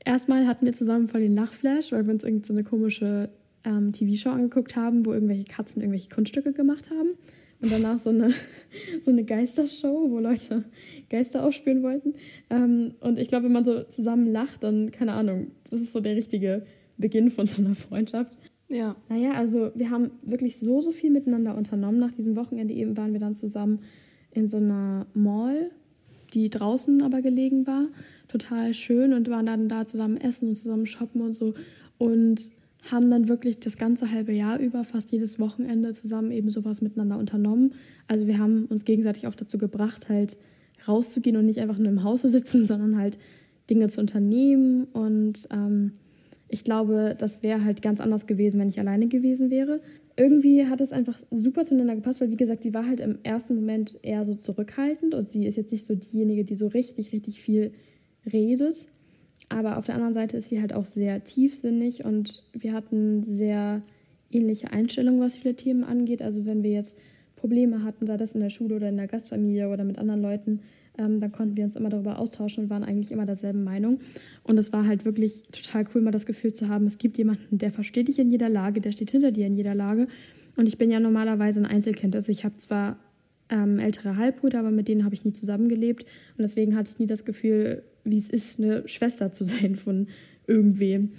erstmal 0.07 0.47
hatten 0.47 0.65
wir 0.65 0.73
zusammen 0.73 1.09
voll 1.09 1.21
den 1.21 1.35
Lachflash, 1.35 1.93
weil 1.93 2.07
wir 2.07 2.15
uns 2.15 2.25
irgendwie 2.25 2.47
so 2.47 2.55
eine 2.55 2.65
komische 2.65 3.29
ähm, 3.65 3.93
TV-Show 3.93 4.31
angeguckt 4.31 4.77
haben, 4.77 5.05
wo 5.05 5.13
irgendwelche 5.13 5.45
Katzen 5.45 5.83
irgendwelche 5.83 6.09
Kunststücke 6.09 6.53
gemacht 6.53 6.89
haben. 6.91 7.11
Und 7.61 7.73
danach 7.73 7.99
so 7.99 8.11
eine, 8.11 8.33
so 9.05 9.11
eine 9.11 9.25
Geistershow, 9.25 10.11
wo 10.11 10.21
Leute 10.21 10.65
Geister 11.11 11.45
aufspüren 11.45 11.83
wollten. 11.83 12.15
Ähm, 12.49 12.95
und 13.01 13.19
ich 13.19 13.29
glaube, 13.29 13.47
wenn 13.47 13.53
man 13.53 13.65
so 13.65 13.83
zusammen 13.85 14.27
lacht, 14.27 14.63
dann, 14.63 14.91
keine 14.93 15.13
Ahnung, 15.13 15.49
das 15.71 15.81
ist 15.81 15.93
so 15.93 16.01
der 16.01 16.17
richtige 16.17 16.65
Beginn 16.97 17.31
von 17.31 17.47
so 17.47 17.61
einer 17.61 17.75
Freundschaft. 17.75 18.37
Ja. 18.69 18.97
Naja, 19.09 19.33
also 19.33 19.71
wir 19.75 19.91
haben 19.91 20.11
wirklich 20.23 20.59
so, 20.59 20.81
so 20.81 20.93
viel 20.93 21.11
miteinander 21.11 21.57
unternommen. 21.57 21.99
Nach 21.99 22.11
diesem 22.11 22.37
Wochenende 22.37 22.75
eben 22.75 22.97
waren 22.97 23.13
wir 23.13 23.21
dann 23.21 23.37
zusammen 23.37 23.81
in 24.33 24.49
so 24.49 24.57
einer 24.57 25.07
Mall, 25.15 25.71
die 26.35 26.51
draußen 26.51 27.03
aber 27.03 27.23
gelegen 27.23 27.67
war 27.67 27.87
total 28.39 28.75
schön 28.75 29.13
und 29.13 29.31
waren 29.31 29.47
dann 29.47 29.69
da 29.69 29.87
zusammen 29.87 30.17
essen 30.17 30.49
und 30.49 30.57
zusammen 30.57 30.87
shoppen 30.87 31.21
und 31.21 31.35
so 31.35 31.55
und 31.99 32.51
haben 32.91 33.11
dann 33.11 33.29
wirklich 33.29 33.59
das 33.59 33.77
ganze 33.77 34.11
halbe 34.13 34.33
Jahr 34.33 34.59
über, 34.61 34.85
fast 34.85 35.11
jedes 35.11 35.41
Wochenende 35.41 35.93
zusammen 35.93 36.31
eben 36.31 36.51
sowas 36.51 36.83
miteinander 36.83 37.19
unternommen. 37.19 37.75
Also 38.07 38.27
wir 38.27 38.39
haben 38.39 38.67
uns 38.67 38.85
gegenseitig 38.85 39.27
auch 39.27 39.35
dazu 39.35 39.59
gebracht, 39.59 40.09
halt 40.09 40.39
rauszugehen 40.87 41.37
und 41.37 41.47
nicht 41.47 41.61
einfach 41.61 41.79
nur 41.79 41.89
im 41.89 42.05
Haus 42.05 42.21
zu 42.21 42.31
sitzen, 42.31 42.67
sondern 42.67 42.99
halt 42.99 43.19
Dinge 43.69 43.89
zu 43.89 44.01
unternehmen. 44.01 44.85
Und 44.93 45.49
ähm, 45.51 45.93
ich 46.49 46.63
glaube, 46.63 47.17
das 47.19 47.43
wäre 47.43 47.65
halt 47.65 47.83
ganz 47.83 48.01
anders 48.01 48.27
gewesen, 48.27 48.61
wenn 48.61 48.69
ich 48.69 48.79
alleine 48.79 49.09
gewesen 49.09 49.51
wäre. 49.51 49.81
Irgendwie 50.17 50.67
hat 50.67 50.81
es 50.81 50.93
einfach 50.93 51.19
super 51.31 51.65
zueinander 51.65 51.97
gepasst, 51.97 52.21
weil 52.21 52.31
wie 52.31 52.37
gesagt, 52.37 52.63
sie 52.63 52.73
war 52.73 52.87
halt 52.87 53.01
im 53.01 53.19
ersten 53.23 53.57
Moment 53.57 53.99
eher 54.03 54.25
so 54.25 54.35
zurückhaltend 54.35 55.15
und 55.15 55.29
sie 55.29 55.45
ist 55.45 55.57
jetzt 55.57 55.73
nicht 55.73 55.85
so 55.85 55.95
diejenige, 55.95 56.45
die 56.45 56.57
so 56.57 56.69
richtig, 56.69 57.13
richtig 57.13 57.41
viel 57.41 57.73
redet. 58.31 58.89
Aber 59.49 59.79
auf 59.79 59.87
der 59.87 59.95
anderen 59.95 60.15
Seite 60.15 60.37
ist 60.37 60.49
sie 60.49 60.61
halt 60.61 60.73
auch 60.73 60.87
sehr 60.87 61.23
tiefsinnig 61.25 62.05
und 62.05 62.43
wir 62.53 62.73
hatten 62.73 63.23
sehr 63.23 63.83
ähnliche 64.31 64.73
Einstellungen, 64.73 65.21
was 65.21 65.39
viele 65.39 65.55
Themen 65.55 65.85
angeht. 65.85 66.21
Also 66.21 66.47
wenn 66.47 66.63
wir 66.63 66.73
jetzt 66.73 66.97
Probleme 67.37 67.85
hatten, 67.85 68.07
sei 68.07 68.17
das 68.17 68.35
in 68.35 68.41
der 68.41 68.51
Schule 68.51 68.77
oder 68.77 68.89
in 68.89 68.97
der 68.97 69.07
Gastfamilie 69.07 69.69
oder 69.69 69.85
mit 69.85 69.99
anderen 69.99 70.21
Leuten, 70.21 70.61
ähm, 70.99 71.21
dann 71.21 71.31
konnten 71.31 71.57
wir 71.57 71.65
uns 71.65 71.77
immer 71.77 71.91
darüber 71.91 72.19
austauschen 72.19 72.65
und 72.65 72.71
waren 72.71 72.83
eigentlich 72.83 73.13
immer 73.13 73.27
derselben 73.27 73.63
Meinung. 73.63 74.01
Und 74.43 74.59
es 74.59 74.73
war 74.73 74.87
halt 74.87 75.05
wirklich 75.05 75.43
total 75.53 75.85
cool, 75.95 76.01
mal 76.01 76.11
das 76.11 76.27
Gefühl 76.27 76.53
zu 76.53 76.69
haben, 76.69 76.87
es 76.87 76.99
gibt 76.99 77.19
jemanden, 77.19 77.59
der 77.59 77.71
versteht 77.71 78.09
dich 78.09 78.19
in 78.19 78.31
jeder 78.31 78.49
Lage, 78.49 78.81
der 78.81 78.93
steht 78.93 79.11
hinter 79.11 79.31
dir 79.31 79.47
in 79.47 79.55
jeder 79.55 79.75
Lage. 79.75 80.09
Und 80.57 80.67
ich 80.67 80.79
bin 80.79 80.91
ja 80.91 80.99
normalerweise 80.99 81.61
ein 81.61 81.67
Einzelkind. 81.67 82.15
Also 82.15 82.33
ich 82.33 82.45
habe 82.45 82.57
zwar 82.57 82.99
ähm, 83.51 83.79
ältere 83.79 84.17
Halbbrüder, 84.17 84.59
aber 84.59 84.71
mit 84.71 84.89
denen 84.89 85.05
habe 85.05 85.15
ich 85.15 85.25
nie 85.25 85.33
zusammengelebt. 85.33 86.05
Und 86.05 86.43
deswegen 86.43 86.75
hatte 86.77 86.91
ich 86.93 86.99
nie 86.99 87.07
das 87.07 87.25
Gefühl, 87.25 87.83
wie 88.07 88.19
es 88.19 88.31
ist, 88.31 88.59
eine 88.59 88.89
Schwester 88.89 89.33
zu 89.33 89.45
sein 89.45 89.77
von 89.77 90.09
irgendwem. 90.47 91.11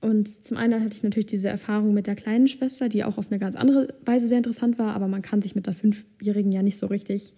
Und 0.00 0.44
zum 0.44 0.56
einen 0.56 0.82
hatte 0.82 0.94
ich 0.94 1.02
natürlich 1.02 1.26
diese 1.26 1.48
Erfahrung 1.48 1.94
mit 1.94 2.06
der 2.06 2.14
kleinen 2.14 2.46
Schwester, 2.46 2.88
die 2.88 3.04
auch 3.04 3.16
auf 3.16 3.30
eine 3.30 3.38
ganz 3.38 3.56
andere 3.56 3.94
Weise 4.04 4.28
sehr 4.28 4.38
interessant 4.38 4.78
war, 4.78 4.94
aber 4.94 5.08
man 5.08 5.22
kann 5.22 5.40
sich 5.40 5.54
mit 5.54 5.66
der 5.66 5.74
Fünfjährigen 5.74 6.52
ja 6.52 6.62
nicht 6.62 6.76
so 6.76 6.86
richtig 6.86 7.32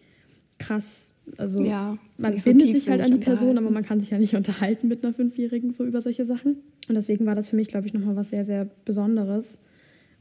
krass, 0.59 1.13
also 1.39 1.63
ja, 1.63 1.99
man 2.19 2.39
findet 2.39 2.77
sich 2.77 2.89
halt 2.89 3.01
an 3.01 3.11
die 3.11 3.19
Person, 3.19 3.59
aber 3.59 3.71
man 3.71 3.85
kann 3.85 4.01
sich 4.01 4.11
ja 4.11 4.19
nicht 4.19 4.35
unterhalten 4.35 4.89
mit 4.89 5.05
einer 5.05 5.13
Fünfjährigen 5.13 5.73
so 5.73 5.85
über 5.85 6.01
solche 6.01 6.25
Sachen. 6.25 6.57
Und 6.89 6.95
deswegen 6.95 7.27
war 7.27 7.35
das 7.35 7.49
für 7.49 7.57
mich, 7.57 7.69
glaube 7.69 7.87
ich, 7.87 7.95
nochmal 7.95 8.17
was 8.17 8.31
sehr, 8.31 8.45
sehr 8.45 8.69
Besonderes. 8.85 9.61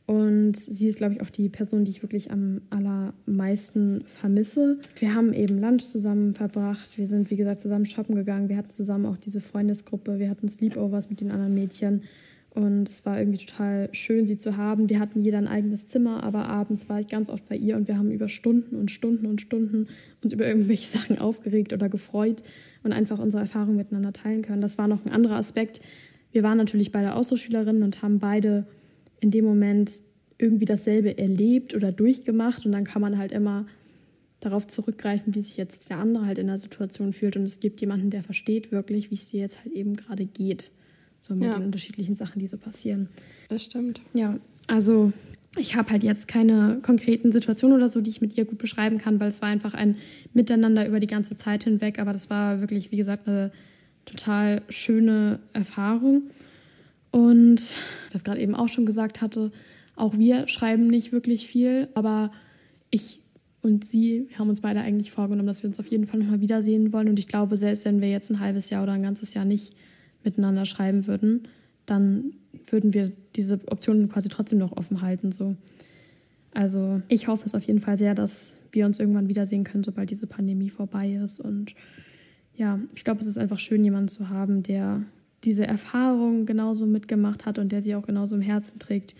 Und 0.08 0.56
sie 0.56 0.88
ist, 0.88 0.98
glaube 0.98 1.16
ich, 1.16 1.22
auch 1.22 1.32
die 1.32 1.50
Person, 1.50 1.84
die 1.84 1.92
ich 1.92 2.04
wirklich 2.04 2.30
am 2.30 2.62
allermeisten 2.70 4.04
vermisse. 4.06 4.80
Wir 5.00 5.16
haben 5.16 5.34
eben 5.34 5.60
Lunch 5.60 5.84
zusammen 5.84 6.36
verbracht. 6.36 6.98
Wir 6.98 7.08
sind, 7.08 7.32
wie 7.32 7.36
gesagt, 7.36 7.62
zusammen 7.62 7.88
shoppen 7.88 8.16
gegangen. 8.16 8.48
Wir 8.48 8.58
hatten 8.58 8.72
zusammen 8.72 9.08
auch 9.08 9.18
diese 9.18 9.42
Freundesgruppe. 9.42 10.20
Wir 10.20 10.30
hatten 10.30 10.48
Sleepovers 10.48 11.10
mit 11.10 11.22
den 11.22 11.32
anderen 11.32 11.56
Mädchen. 11.56 12.04
Und 12.56 12.88
es 12.88 13.06
war 13.06 13.20
irgendwie 13.20 13.46
total 13.46 13.90
schön, 13.92 14.26
sie 14.26 14.38
zu 14.38 14.56
haben. 14.56 14.90
Wir 14.90 15.00
hatten 15.00 15.24
jeder 15.24 15.40
ein 15.40 15.48
eigenes 15.48 15.90
Zimmer, 15.90 16.24
aber 16.24 16.48
abends 16.48 16.88
war 16.88 17.02
ich 17.02 17.08
ganz 17.08 17.28
oft 17.28 17.50
bei 17.50 17.58
ihr 17.58 17.76
und 17.76 17.90
wir 17.90 17.98
haben 17.98 18.12
über 18.12 18.30
Stunden 18.30 18.78
und 18.78 18.92
Stunden 18.92 19.26
und 19.26 19.42
Stunden 19.42 19.88
uns 20.24 20.32
über 20.32 20.48
irgendwelche 20.48 20.88
Sachen 20.98 21.18
aufgeregt 21.20 21.74
oder 21.74 21.90
gefreut 21.90 22.44
und 22.84 22.94
einfach 22.94 23.20
unsere 23.20 23.42
Erfahrungen 23.42 23.76
miteinander 23.76 24.14
teilen 24.14 24.42
können. 24.42 24.62
Das 24.62 24.78
war 24.78 24.88
noch 24.88 25.06
ein 25.06 25.12
anderer 25.12 25.36
Aspekt. 25.36 25.82
Wir 26.32 26.44
waren 26.44 26.58
natürlich 26.58 26.94
beide 26.94 27.16
Austauschschülerinnen 27.16 27.84
und 27.84 28.02
haben 28.02 28.20
beide 28.20 28.66
in 29.26 29.32
dem 29.32 29.44
Moment 29.44 29.92
irgendwie 30.38 30.66
dasselbe 30.66 31.18
erlebt 31.18 31.74
oder 31.74 31.92
durchgemacht 31.92 32.66
und 32.66 32.72
dann 32.72 32.84
kann 32.84 33.02
man 33.02 33.18
halt 33.18 33.32
immer 33.32 33.66
darauf 34.40 34.68
zurückgreifen, 34.68 35.34
wie 35.34 35.42
sich 35.42 35.58
jetzt 35.58 35.90
der 35.90 35.98
andere 35.98 36.28
halt 36.28 36.38
in 36.38 36.46
der 36.46 36.60
Situation 36.60 37.12
fühlt 37.12 37.36
und 37.36 37.44
es 37.44 37.60
gibt 37.60 37.82
jemanden, 37.82 38.12
der 38.12 38.22
versteht 38.22 38.72
wirklich, 38.72 39.10
wie 39.10 39.16
es 39.16 39.30
dir 39.30 39.40
jetzt 39.40 39.58
halt 39.64 39.74
eben 39.74 39.96
gerade 39.96 40.26
geht, 40.26 40.70
so 41.22 41.34
mit 41.34 41.46
ja. 41.46 41.58
den 41.58 41.66
unterschiedlichen 41.66 42.16
Sachen, 42.16 42.40
die 42.40 42.48
so 42.48 42.58
passieren. 42.58 43.10
Das 43.50 43.64
stimmt. 43.64 44.02
Ja, 44.14 44.38
also 44.68 45.12
ich 45.58 45.76
habe 45.76 45.90
halt 45.90 46.04
jetzt 46.04 46.28
keine 46.28 46.80
konkreten 46.84 47.32
Situationen 47.32 47.76
oder 47.76 47.90
so, 47.90 48.02
die 48.02 48.12
ich 48.12 48.22
mit 48.22 48.38
ihr 48.38 48.46
gut 48.46 48.60
beschreiben 48.60 49.00
kann, 49.00 49.20
weil 49.20 49.30
es 49.30 49.42
war 49.42 49.50
einfach 49.50 49.74
ein 49.74 49.96
Miteinander 50.34 50.88
über 50.88 51.00
die 51.00 51.08
ganze 51.08 51.36
Zeit 51.36 51.64
hinweg. 51.64 51.98
Aber 51.98 52.14
das 52.14 52.30
war 52.30 52.60
wirklich, 52.60 52.92
wie 52.92 52.98
gesagt, 52.98 53.28
eine 53.28 53.52
total 54.06 54.62
schöne 54.70 55.40
Erfahrung. 55.54 56.24
Und 57.16 57.74
das 58.12 58.26
gerade 58.26 58.42
eben 58.42 58.56
auch 58.56 58.68
schon 58.68 58.86
gesagt 58.86 59.22
hatte, 59.22 59.54
auch 59.96 60.18
wir 60.18 60.50
schreiben 60.50 60.88
nicht 60.88 61.14
wirklich 61.14 61.48
viel, 61.48 61.88
aber 61.94 62.30
ich 62.92 63.22
und 63.62 63.86
sie 63.86 64.28
haben 64.38 64.50
uns 64.50 64.60
beide 64.60 64.82
eigentlich 64.82 65.12
vorgenommen, 65.12 65.48
dass 65.48 65.64
wir 65.64 65.70
uns 65.70 65.80
auf 65.80 65.88
jeden 65.88 66.08
Fall 66.08 66.20
nochmal 66.20 66.42
wiedersehen 66.42 66.92
wollen. 66.92 67.08
Und 67.08 67.18
ich 67.18 67.28
glaube, 67.28 67.56
selbst 67.56 67.86
wenn 67.86 68.02
wir 68.02 68.10
jetzt 68.10 68.30
ein 68.32 68.42
halbes 68.42 68.70
Jahr 68.70 68.84
oder 68.84 68.92
ein 68.92 69.02
ganzes 69.02 69.34
Jahr 69.34 69.46
nicht 69.46 69.74
miteinander 70.26 70.66
schreiben 70.66 71.08
würden, 71.08 71.48
dann 71.86 72.34
würden 72.70 72.94
wir 72.94 73.14
diese 73.38 73.62
Optionen 73.68 74.10
quasi 74.10 74.28
trotzdem 74.28 74.60
noch 74.60 74.76
offen 74.76 75.02
halten. 75.02 75.32
So. 75.32 75.56
Also 76.54 77.02
ich 77.08 77.30
hoffe 77.30 77.46
es 77.46 77.56
auf 77.56 77.64
jeden 77.64 77.80
Fall 77.80 77.96
sehr, 77.96 78.14
dass 78.14 78.58
wir 78.74 78.86
uns 78.86 79.00
irgendwann 79.00 79.30
wiedersehen 79.30 79.64
können, 79.64 79.86
sobald 79.86 80.10
diese 80.10 80.28
Pandemie 80.28 80.70
vorbei 80.70 81.14
ist. 81.24 81.40
Und 81.40 81.76
ja, 82.56 82.78
ich 82.94 83.06
glaube, 83.06 83.22
es 83.22 83.26
ist 83.26 83.38
einfach 83.38 83.60
schön, 83.60 83.86
jemanden 83.86 84.10
zu 84.10 84.28
haben, 84.28 84.64
der 84.64 85.06
diese 85.46 85.66
Erfahrung 85.66 86.46
genauso 86.46 86.86
mitgemacht 86.86 87.46
hat 87.46 87.60
und 87.60 87.72
der 87.72 87.82
sie 87.82 87.96
auch 87.96 88.06
genauso 88.06 88.36
im 88.36 88.42
Herzen 88.42 88.80
trägt 88.80 89.16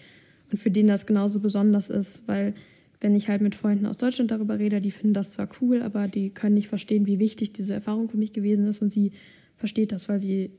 und 0.52 0.58
für 0.58 0.72
den 0.72 0.88
das 0.88 1.06
genauso 1.06 1.40
besonders 1.40 1.90
ist, 1.90 2.28
weil 2.28 2.54
wenn 3.02 3.16
ich 3.16 3.30
halt 3.30 3.42
mit 3.42 3.56
Freunden 3.56 3.86
aus 3.86 3.98
Deutschland 3.98 4.32
darüber 4.32 4.58
rede, 4.58 4.82
die 4.82 4.92
finden 4.92 5.14
das 5.14 5.32
zwar 5.32 5.50
cool, 5.62 5.82
aber 5.82 6.08
die 6.08 6.30
können 6.30 6.56
nicht 6.56 6.68
verstehen, 6.68 7.06
wie 7.06 7.20
wichtig 7.20 7.54
diese 7.54 7.74
Erfahrung 7.74 8.10
für 8.10 8.18
mich 8.18 8.34
gewesen 8.34 8.68
ist 8.68 8.82
und 8.82 8.90
sie 8.90 9.12
versteht 9.58 9.92
das, 9.92 10.10
weil 10.10 10.20
sie 10.20 10.52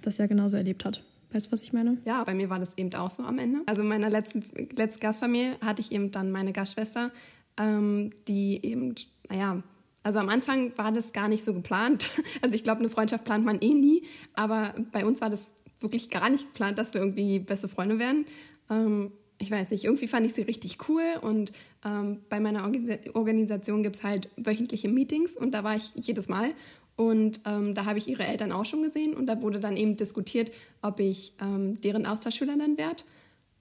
das 0.00 0.18
ja 0.18 0.26
genauso 0.26 0.56
erlebt 0.56 0.84
hat. 0.84 1.04
Weißt 1.32 1.46
du, 1.46 1.52
was 1.52 1.62
ich 1.64 1.72
meine? 1.72 1.98
Ja, 2.04 2.22
bei 2.22 2.34
mir 2.34 2.48
war 2.48 2.60
das 2.60 2.78
eben 2.78 2.94
auch 2.94 3.10
so 3.10 3.24
am 3.24 3.38
Ende. 3.38 3.60
Also 3.66 3.82
in 3.82 3.88
meiner 3.88 4.08
letzten, 4.08 4.44
letzten 4.76 5.00
Gastfamilie 5.00 5.58
hatte 5.60 5.80
ich 5.80 5.90
eben 5.90 6.10
dann 6.10 6.30
meine 6.30 6.52
Gastschwester, 6.52 7.10
ähm, 7.58 8.12
die 8.28 8.64
eben, 8.64 8.94
naja, 9.28 9.62
also 10.04 10.20
am 10.20 10.28
Anfang 10.28 10.76
war 10.76 10.92
das 10.92 11.12
gar 11.12 11.28
nicht 11.28 11.44
so 11.44 11.52
geplant. 11.52 12.10
Also 12.42 12.56
ich 12.56 12.62
glaube, 12.62 12.80
eine 12.80 12.90
Freundschaft 12.90 13.24
plant 13.24 13.44
man 13.44 13.60
eh 13.60 13.74
nie, 13.74 14.02
aber 14.34 14.74
bei 14.92 15.04
uns 15.04 15.20
war 15.20 15.30
das 15.30 15.54
wirklich 15.80 16.10
gar 16.10 16.28
nicht 16.28 16.46
geplant, 16.48 16.78
dass 16.78 16.94
wir 16.94 17.00
irgendwie 17.00 17.38
beste 17.38 17.68
Freunde 17.68 17.98
werden. 17.98 18.26
Ähm, 18.70 19.12
ich 19.38 19.50
weiß 19.50 19.70
nicht, 19.70 19.84
irgendwie 19.84 20.06
fand 20.06 20.26
ich 20.26 20.34
sie 20.34 20.42
richtig 20.42 20.88
cool 20.88 21.02
und 21.20 21.52
ähm, 21.84 22.20
bei 22.28 22.38
meiner 22.38 22.64
Organ 22.64 22.98
Organisation 23.14 23.82
gibt 23.82 23.96
es 23.96 24.04
halt 24.04 24.28
wöchentliche 24.36 24.88
Meetings 24.88 25.36
und 25.36 25.52
da 25.52 25.64
war 25.64 25.76
ich 25.76 25.90
jedes 25.96 26.28
Mal 26.28 26.50
und 26.96 27.40
ähm, 27.44 27.74
da 27.74 27.84
habe 27.86 27.98
ich 27.98 28.08
ihre 28.08 28.24
Eltern 28.24 28.52
auch 28.52 28.64
schon 28.64 28.82
gesehen 28.82 29.14
und 29.14 29.26
da 29.26 29.40
wurde 29.42 29.58
dann 29.58 29.76
eben 29.76 29.96
diskutiert, 29.96 30.52
ob 30.82 31.00
ich 31.00 31.34
ähm, 31.40 31.80
deren 31.80 32.06
Austauschschüler 32.06 32.56
dann 32.56 32.78
werde. 32.78 33.04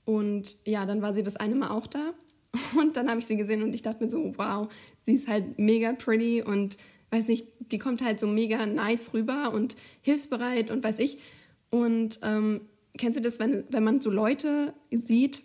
Und 0.06 0.58
ja, 0.66 0.86
dann 0.86 1.02
war 1.02 1.14
sie 1.14 1.24
das 1.24 1.38
eine 1.38 1.56
Mal 1.56 1.70
auch 1.70 1.88
da. 1.88 2.14
Und 2.76 2.98
dann 2.98 3.10
habe 3.10 3.20
ich 3.20 3.26
sie 3.26 3.36
gesehen 3.36 3.64
und 3.64 3.74
ich 3.74 3.82
dachte 3.82 4.04
mir 4.04 4.10
so, 4.10 4.34
wow, 4.38 4.72
sie 5.02 5.14
ist 5.14 5.28
halt 5.28 5.58
mega 5.58 5.94
pretty 5.94 6.44
und 6.44 6.78
weiß 7.10 7.28
nicht, 7.28 7.48
die 7.72 7.80
kommt 7.80 8.04
halt 8.04 8.20
so 8.20 8.28
mega 8.28 8.66
nice 8.66 9.14
rüber 9.14 9.54
und 9.54 9.76
hilfsbereit 10.02 10.70
und 10.70 10.84
weiß 10.84 11.00
ich. 11.00 11.18
Und 11.70 12.20
ähm, 12.22 12.62
kennst 12.98 13.18
du 13.18 13.22
das, 13.22 13.40
wenn, 13.40 13.64
wenn 13.70 13.84
man 13.84 14.02
so 14.02 14.12
Leute 14.12 14.74
sieht, 14.92 15.44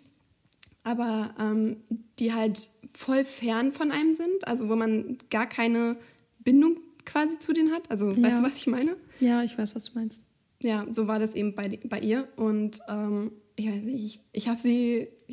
aber 0.83 1.33
ähm, 1.39 1.77
die 2.19 2.33
halt 2.33 2.69
voll 2.93 3.25
fern 3.25 3.71
von 3.71 3.91
einem 3.91 4.13
sind, 4.13 4.47
also 4.47 4.69
wo 4.69 4.75
man 4.75 5.17
gar 5.29 5.47
keine 5.47 5.97
Bindung 6.39 6.77
quasi 7.05 7.39
zu 7.39 7.53
denen 7.53 7.71
hat. 7.71 7.89
Also 7.89 8.11
ja. 8.11 8.21
weißt 8.21 8.39
du, 8.39 8.43
was 8.43 8.57
ich 8.57 8.67
meine? 8.67 8.95
Ja, 9.19 9.43
ich 9.43 9.57
weiß, 9.57 9.75
was 9.75 9.85
du 9.85 9.91
meinst. 9.95 10.21
Ja, 10.61 10.85
so 10.89 11.07
war 11.07 11.19
das 11.19 11.35
eben 11.35 11.55
bei, 11.55 11.79
bei 11.83 11.99
ihr. 11.99 12.27
Und 12.35 12.79
ähm, 12.89 13.31
ich 13.59 13.69
weiß 13.69 13.83
nicht, 13.83 14.05
ich, 14.05 14.19
ich 14.31 14.47
habe 14.47 14.57
sie, 14.59 15.09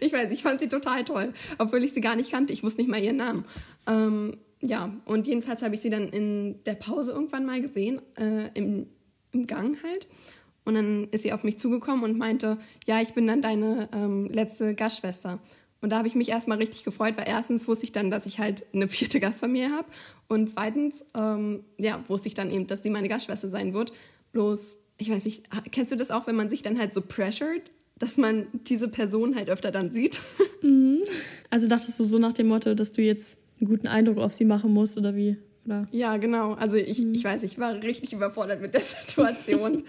ich, 0.00 0.12
weiß, 0.12 0.30
ich 0.30 0.42
fand 0.42 0.60
sie 0.60 0.68
total 0.68 1.04
toll, 1.04 1.32
obwohl 1.58 1.82
ich 1.82 1.94
sie 1.94 2.02
gar 2.02 2.14
nicht 2.14 2.30
kannte. 2.30 2.52
Ich 2.52 2.62
wusste 2.62 2.82
nicht 2.82 2.90
mal 2.90 3.02
ihren 3.02 3.16
Namen. 3.16 3.44
Ähm, 3.88 4.36
ja, 4.60 4.94
und 5.06 5.26
jedenfalls 5.26 5.62
habe 5.62 5.74
ich 5.74 5.80
sie 5.80 5.90
dann 5.90 6.10
in 6.10 6.62
der 6.64 6.74
Pause 6.74 7.12
irgendwann 7.12 7.46
mal 7.46 7.60
gesehen, 7.62 8.02
äh, 8.18 8.50
im, 8.52 8.86
im 9.32 9.46
Gang 9.46 9.82
halt. 9.82 10.06
Und 10.66 10.74
dann 10.74 11.08
ist 11.10 11.22
sie 11.22 11.32
auf 11.32 11.42
mich 11.42 11.58
zugekommen 11.58 12.04
und 12.04 12.18
meinte, 12.18 12.58
ja, 12.86 13.00
ich 13.00 13.14
bin 13.14 13.26
dann 13.26 13.40
deine 13.40 13.88
ähm, 13.94 14.26
letzte 14.26 14.74
Gastschwester. 14.74 15.38
Und 15.80 15.90
da 15.90 15.98
habe 15.98 16.08
ich 16.08 16.14
mich 16.14 16.30
erstmal 16.30 16.58
richtig 16.58 16.84
gefreut, 16.84 17.14
weil 17.16 17.28
erstens 17.28 17.68
wusste 17.68 17.84
ich 17.84 17.92
dann, 17.92 18.10
dass 18.10 18.26
ich 18.26 18.38
halt 18.38 18.66
eine 18.74 18.88
vierte 18.88 19.20
Gastfamilie 19.20 19.70
habe. 19.70 19.88
Und 20.28 20.50
zweitens, 20.50 21.04
ähm, 21.18 21.64
ja, 21.78 22.02
wusste 22.08 22.28
ich 22.28 22.34
dann 22.34 22.50
eben, 22.50 22.66
dass 22.66 22.82
die 22.82 22.90
meine 22.90 23.08
Gastschwester 23.08 23.48
sein 23.48 23.72
wird. 23.72 23.92
Bloß, 24.32 24.78
ich 24.98 25.10
weiß 25.10 25.24
nicht, 25.24 25.44
kennst 25.70 25.92
du 25.92 25.96
das 25.96 26.10
auch, 26.10 26.26
wenn 26.26 26.36
man 26.36 26.48
sich 26.48 26.62
dann 26.62 26.78
halt 26.78 26.92
so 26.92 27.00
pressured, 27.00 27.62
dass 27.98 28.16
man 28.16 28.46
diese 28.52 28.88
Person 28.88 29.34
halt 29.34 29.48
öfter 29.48 29.70
dann 29.70 29.90
sieht? 29.90 30.20
Mhm. 30.62 31.02
Also 31.50 31.68
dachtest 31.68 32.00
du 32.00 32.04
so 32.04 32.18
nach 32.18 32.32
dem 32.32 32.46
Motto, 32.46 32.74
dass 32.74 32.90
du 32.90 33.02
jetzt 33.02 33.36
einen 33.60 33.68
guten 33.68 33.86
Eindruck 33.86 34.16
auf 34.16 34.32
sie 34.32 34.46
machen 34.46 34.72
musst 34.72 34.96
oder 34.96 35.14
wie? 35.14 35.36
Oder? 35.66 35.86
Ja, 35.92 36.16
genau. 36.16 36.54
Also 36.54 36.78
ich, 36.78 37.04
mhm. 37.04 37.12
ich 37.12 37.22
weiß, 37.22 37.42
ich 37.42 37.58
war 37.58 37.74
richtig 37.82 38.14
überfordert 38.14 38.62
mit 38.62 38.72
der 38.72 38.80
Situation. 38.80 39.82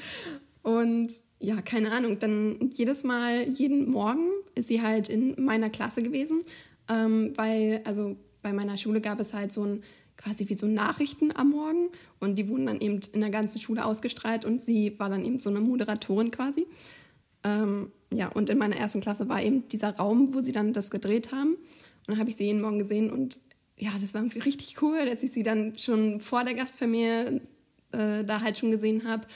Und 0.63 1.13
ja, 1.39 1.61
keine 1.61 1.91
Ahnung, 1.91 2.19
dann 2.19 2.71
jedes 2.73 3.05
Mal, 3.05 3.47
jeden 3.49 3.89
Morgen 3.89 4.27
ist 4.55 4.67
sie 4.67 4.81
halt 4.81 5.07
in 5.07 5.35
meiner 5.43 5.69
Klasse 5.69 6.01
gewesen, 6.01 6.41
ähm, 6.89 7.31
weil, 7.35 7.81
also 7.85 8.17
bei 8.41 8.51
meiner 8.51 8.77
Schule 8.77 8.99
gab 8.99 9.19
es 9.19 9.33
halt 9.33 9.53
so 9.53 9.63
ein, 9.63 9.83
quasi 10.17 10.47
wie 10.49 10.55
so 10.55 10.67
Nachrichten 10.67 11.35
am 11.35 11.51
Morgen 11.51 11.89
und 12.19 12.35
die 12.35 12.47
wurden 12.47 12.65
dann 12.65 12.81
eben 12.81 12.99
in 13.13 13.21
der 13.21 13.29
ganzen 13.29 13.61
Schule 13.61 13.85
ausgestrahlt 13.85 14.45
und 14.45 14.61
sie 14.61 14.97
war 14.99 15.09
dann 15.09 15.25
eben 15.25 15.39
so 15.39 15.49
eine 15.49 15.59
Moderatorin 15.59 16.31
quasi. 16.31 16.67
Ähm, 17.43 17.91
ja, 18.11 18.29
und 18.29 18.49
in 18.49 18.57
meiner 18.57 18.77
ersten 18.77 19.01
Klasse 19.01 19.29
war 19.29 19.41
eben 19.41 19.67
dieser 19.69 19.95
Raum, 19.95 20.33
wo 20.33 20.41
sie 20.41 20.51
dann 20.51 20.73
das 20.73 20.89
gedreht 20.89 21.31
haben. 21.31 21.51
Und 21.53 22.07
dann 22.07 22.17
habe 22.17 22.29
ich 22.29 22.35
sie 22.35 22.45
jeden 22.45 22.61
Morgen 22.61 22.79
gesehen 22.79 23.11
und 23.11 23.39
ja, 23.77 23.91
das 23.99 24.13
war 24.13 24.21
irgendwie 24.21 24.39
richtig 24.39 24.81
cool, 24.81 25.05
dass 25.05 25.21
ich 25.21 25.31
sie 25.31 25.43
dann 25.43 25.77
schon 25.77 26.21
vor 26.21 26.43
der 26.43 26.53
Gastfamilie 26.53 27.41
äh, 27.91 28.23
da 28.23 28.41
halt 28.41 28.57
schon 28.57 28.71
gesehen 28.71 29.07
habe. 29.07 29.27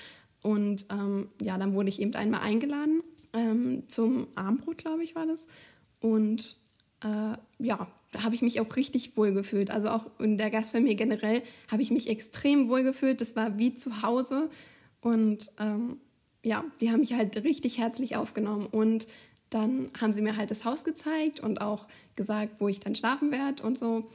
Und 0.41 0.85
ähm, 0.91 1.29
ja, 1.41 1.57
dann 1.57 1.73
wurde 1.73 1.89
ich 1.89 2.01
eben 2.01 2.15
einmal 2.15 2.41
eingeladen 2.41 3.03
ähm, 3.33 3.83
zum 3.87 4.27
Armbrot, 4.35 4.77
glaube 4.77 5.03
ich, 5.03 5.15
war 5.15 5.25
das. 5.25 5.47
Und 5.99 6.57
äh, 7.03 7.37
ja, 7.59 7.87
habe 8.17 8.35
ich 8.35 8.41
mich 8.41 8.59
auch 8.59 8.75
richtig 8.75 9.15
wohl 9.17 9.33
gefühlt. 9.33 9.71
Also 9.71 9.89
auch 9.89 10.05
in 10.19 10.37
der 10.37 10.49
Gastfamilie 10.49 10.95
generell 10.95 11.43
habe 11.71 11.81
ich 11.81 11.91
mich 11.91 12.09
extrem 12.09 12.69
wohl 12.69 12.83
gefühlt. 12.83 13.21
Das 13.21 13.35
war 13.35 13.57
wie 13.57 13.73
zu 13.73 14.01
Hause. 14.01 14.49
Und 15.01 15.51
ähm, 15.59 15.97
ja, 16.43 16.63
die 16.81 16.91
haben 16.91 17.01
mich 17.01 17.13
halt 17.13 17.43
richtig 17.43 17.77
herzlich 17.77 18.15
aufgenommen. 18.15 18.65
Und 18.65 19.07
dann 19.49 19.89
haben 19.99 20.13
sie 20.13 20.21
mir 20.21 20.37
halt 20.37 20.51
das 20.51 20.65
Haus 20.65 20.83
gezeigt 20.83 21.39
und 21.39 21.61
auch 21.61 21.87
gesagt, 22.15 22.59
wo 22.59 22.67
ich 22.67 22.79
dann 22.79 22.95
schlafen 22.95 23.31
werde 23.31 23.63
und 23.63 23.77
so. 23.77 24.09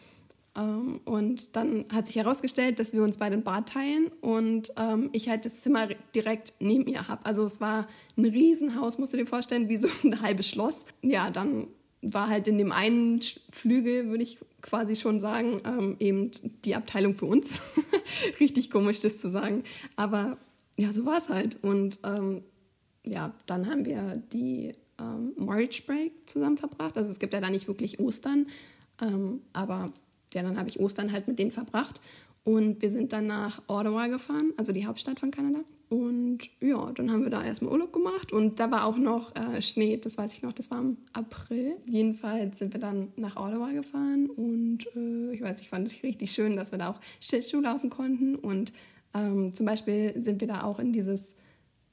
Ähm, 0.57 1.01
und 1.05 1.57
dann 1.57 1.87
hat 1.93 2.07
sich 2.07 2.17
herausgestellt, 2.17 2.79
dass 2.79 2.93
wir 2.93 3.03
uns 3.03 3.17
beide 3.17 3.37
ein 3.37 3.43
Bad 3.43 3.69
teilen 3.69 4.11
und 4.21 4.73
ähm, 4.77 5.11
ich 5.13 5.29
halt 5.29 5.45
das 5.45 5.61
Zimmer 5.63 5.89
direkt 6.15 6.55
neben 6.61 6.87
ihr 6.87 7.09
habe. 7.09 7.25
Also 7.27 7.45
es 7.45 7.61
war 7.61 7.89
ein 8.17 8.25
Riesenhaus, 8.25 8.99
musst 8.99 9.13
du 9.13 9.17
dir 9.17 9.27
vorstellen, 9.27 9.69
wie 9.69 9.79
so 9.79 9.89
ein 10.05 10.21
halbes 10.23 10.49
Schloss. 10.49 10.87
Ja, 11.03 11.31
dann 11.31 11.69
war 12.13 12.29
halt 12.29 12.49
in 12.49 12.59
dem 12.59 12.73
einen 12.73 13.21
Flügel, 13.51 14.09
würde 14.09 14.23
ich 14.23 14.39
quasi 14.61 14.97
schon 14.97 15.21
sagen, 15.21 15.61
ähm, 15.65 15.97
eben 15.99 16.31
die 16.65 16.75
Abteilung 16.75 17.15
für 17.15 17.27
uns. 17.27 17.61
Richtig 18.41 18.71
komisch, 18.71 19.01
das 19.01 19.19
zu 19.19 19.31
sagen. 19.31 19.65
Aber 19.97 20.37
ja, 20.77 20.93
so 20.93 21.07
war 21.07 21.17
es 21.17 21.29
halt. 21.29 21.63
Und 21.63 21.99
ähm, 22.05 22.43
ja, 23.05 23.35
dann 23.47 23.69
haben 23.69 23.85
wir 23.85 24.23
die 24.33 24.73
ähm, 24.99 25.33
Marriage 25.37 25.83
Break 25.87 26.13
zusammen 26.27 26.57
verbracht. 26.57 26.97
Also 26.97 27.11
es 27.11 27.19
gibt 27.19 27.33
ja 27.35 27.41
da 27.41 27.51
nicht 27.51 27.69
wirklich 27.69 27.99
Ostern, 28.01 28.47
ähm, 29.03 29.41
aber 29.53 29.93
ja, 30.33 30.43
dann 30.43 30.59
habe 30.59 30.69
ich 30.69 30.81
Ostern 30.81 31.13
halt 31.13 31.29
mit 31.29 31.39
denen 31.39 31.51
verbracht. 31.51 32.01
Und 32.45 32.83
wir 32.83 32.91
sind 32.91 33.13
dann 33.15 33.27
nach 33.27 33.63
Ottawa 33.69 34.07
gefahren, 34.07 34.53
also 34.59 34.73
die 34.73 34.87
Hauptstadt 34.87 35.19
von 35.19 35.31
Kanada. 35.31 35.61
Und 35.89 36.41
ja, 36.61 36.93
dann 36.93 37.11
haben 37.11 37.23
wir 37.23 37.31
da 37.31 37.43
erstmal 37.43 37.73
Urlaub 37.73 37.93
gemacht 37.93 38.33
und 38.33 38.59
da 38.59 38.71
war 38.71 38.85
auch 38.85 38.97
noch 38.97 39.35
äh, 39.37 39.63
Schnee, 39.63 39.97
das 39.97 40.19
weiß 40.19 40.35
ich 40.35 40.43
noch, 40.43 40.53
das 40.53 40.71
war 40.71 40.81
im 40.81 40.97
April. 41.13 41.77
Jedenfalls 41.87 42.59
sind 42.59 42.73
wir 42.73 42.81
dann 42.81 43.09
nach 43.17 43.37
Ottawa 43.37 43.71
gefahren 43.71 44.29
und 44.29 44.87
äh, 44.97 45.33
ich 45.33 45.41
weiß, 45.41 45.61
ich 45.61 45.69
fand 45.69 45.87
es 45.87 46.03
richtig 46.03 46.33
schön, 46.33 46.57
dass 46.57 46.73
wir 46.73 46.79
da 46.79 46.91
auch 46.91 47.01
Schlittschuh 47.21 47.61
laufen 47.61 47.91
konnten 47.91 48.35
und 48.35 48.73
ähm, 49.15 49.55
zum 49.55 49.67
Beispiel 49.67 50.21
sind 50.23 50.41
wir 50.41 50.49
da 50.49 50.65
auch 50.65 50.79
in 50.81 50.93
dieses 50.93 51.37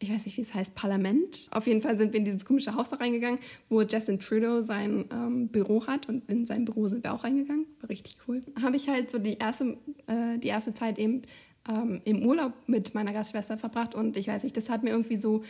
ich 0.01 0.11
weiß 0.11 0.25
nicht, 0.25 0.37
wie 0.37 0.41
es 0.41 0.53
heißt, 0.53 0.75
Parlament. 0.75 1.47
Auf 1.51 1.67
jeden 1.67 1.81
Fall 1.81 1.97
sind 1.97 2.13
wir 2.13 2.19
in 2.19 2.25
dieses 2.25 2.45
komische 2.45 2.75
Haus 2.75 2.89
da 2.89 2.97
reingegangen, 2.97 3.39
wo 3.69 3.81
Justin 3.81 4.19
Trudeau 4.19 4.63
sein 4.63 5.05
ähm, 5.11 5.47
Büro 5.49 5.85
hat 5.85 6.09
und 6.09 6.27
in 6.29 6.45
sein 6.45 6.65
Büro 6.65 6.87
sind 6.87 7.03
wir 7.03 7.13
auch 7.13 7.23
reingegangen. 7.23 7.67
War 7.79 7.89
richtig 7.89 8.17
cool. 8.27 8.43
Habe 8.61 8.75
ich 8.75 8.89
halt 8.89 9.11
so 9.11 9.19
die 9.19 9.37
erste, 9.37 9.77
äh, 10.07 10.37
die 10.39 10.47
erste 10.47 10.73
Zeit 10.73 10.97
eben 10.97 11.21
ähm, 11.69 12.01
im 12.05 12.25
Urlaub 12.25 12.53
mit 12.67 12.95
meiner 12.95 13.13
Gastschwester 13.13 13.57
verbracht 13.57 13.93
und 13.93 14.17
ich 14.17 14.27
weiß 14.27 14.43
nicht, 14.43 14.57
das 14.57 14.69
hat 14.69 14.83
mir 14.83 14.89
irgendwie 14.89 15.19
so 15.19 15.43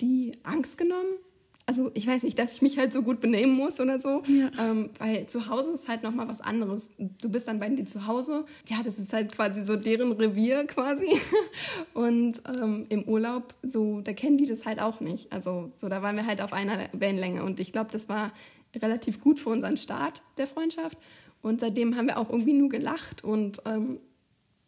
die 0.00 0.32
Angst 0.42 0.78
genommen, 0.78 1.18
also 1.66 1.90
ich 1.94 2.06
weiß 2.06 2.24
nicht, 2.24 2.38
dass 2.38 2.52
ich 2.52 2.62
mich 2.62 2.76
halt 2.78 2.92
so 2.92 3.02
gut 3.02 3.20
benehmen 3.20 3.52
muss 3.54 3.78
oder 3.80 4.00
so, 4.00 4.22
Ja. 4.26 4.50
ähm, 4.58 4.90
weil 4.98 5.26
zu 5.26 5.48
Hause 5.48 5.72
ist 5.72 5.88
halt 5.88 6.02
nochmal 6.02 6.28
was 6.28 6.40
anderes. 6.40 6.90
Du 6.98 7.28
bist 7.28 7.46
dann 7.48 7.60
bei 7.60 7.68
denen 7.68 7.86
zu 7.86 8.06
Hause, 8.06 8.44
ja, 8.66 8.78
das 8.84 8.98
ist 8.98 9.12
halt 9.12 9.32
quasi 9.32 9.64
so 9.64 9.76
deren 9.76 10.12
Revier 10.12 10.64
quasi 10.66 11.06
und 11.94 12.42
ähm, 12.48 12.86
im 12.88 13.04
Urlaub, 13.04 13.54
so, 13.62 14.00
da 14.00 14.12
kennen 14.12 14.36
die 14.38 14.46
das 14.46 14.66
halt 14.66 14.80
auch 14.80 15.00
nicht. 15.00 15.32
Also 15.32 15.70
so, 15.76 15.88
da 15.88 16.02
waren 16.02 16.16
wir 16.16 16.26
halt 16.26 16.40
auf 16.42 16.52
einer 16.52 16.78
Wellenlänge 16.92 17.42
und 17.44 17.60
ich 17.60 17.72
glaube, 17.72 17.90
das 17.92 18.08
war 18.08 18.32
relativ 18.74 19.20
gut 19.20 19.38
für 19.38 19.50
unseren 19.50 19.76
Start 19.76 20.22
der 20.38 20.46
Freundschaft 20.46 20.98
und 21.42 21.60
seitdem 21.60 21.96
haben 21.96 22.06
wir 22.06 22.18
auch 22.18 22.30
irgendwie 22.30 22.54
nur 22.54 22.68
gelacht 22.70 23.22
und 23.24 23.60
ähm, 23.66 23.98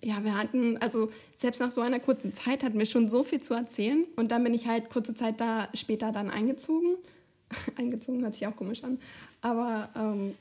ja, 0.04 0.22
wir 0.22 0.36
hatten, 0.36 0.76
also 0.78 1.10
selbst 1.36 1.60
nach 1.60 1.70
so 1.70 1.80
einer 1.80 1.98
kurzen 1.98 2.32
Zeit 2.32 2.62
hatten 2.62 2.78
wir 2.78 2.86
schon 2.86 3.08
so 3.08 3.24
viel 3.24 3.40
zu 3.40 3.54
erzählen. 3.54 4.04
Und 4.16 4.30
dann 4.30 4.44
bin 4.44 4.52
ich 4.52 4.68
halt 4.68 4.90
kurze 4.90 5.14
Zeit 5.14 5.40
da 5.40 5.68
später 5.74 6.12
dann 6.12 6.30
eingezogen. 6.30 6.96
eingezogen 7.76 8.22
hört 8.22 8.34
sich 8.34 8.46
auch 8.46 8.56
komisch 8.56 8.84
an. 8.84 8.98
Aber 9.40 9.88
ähm, 9.96 10.34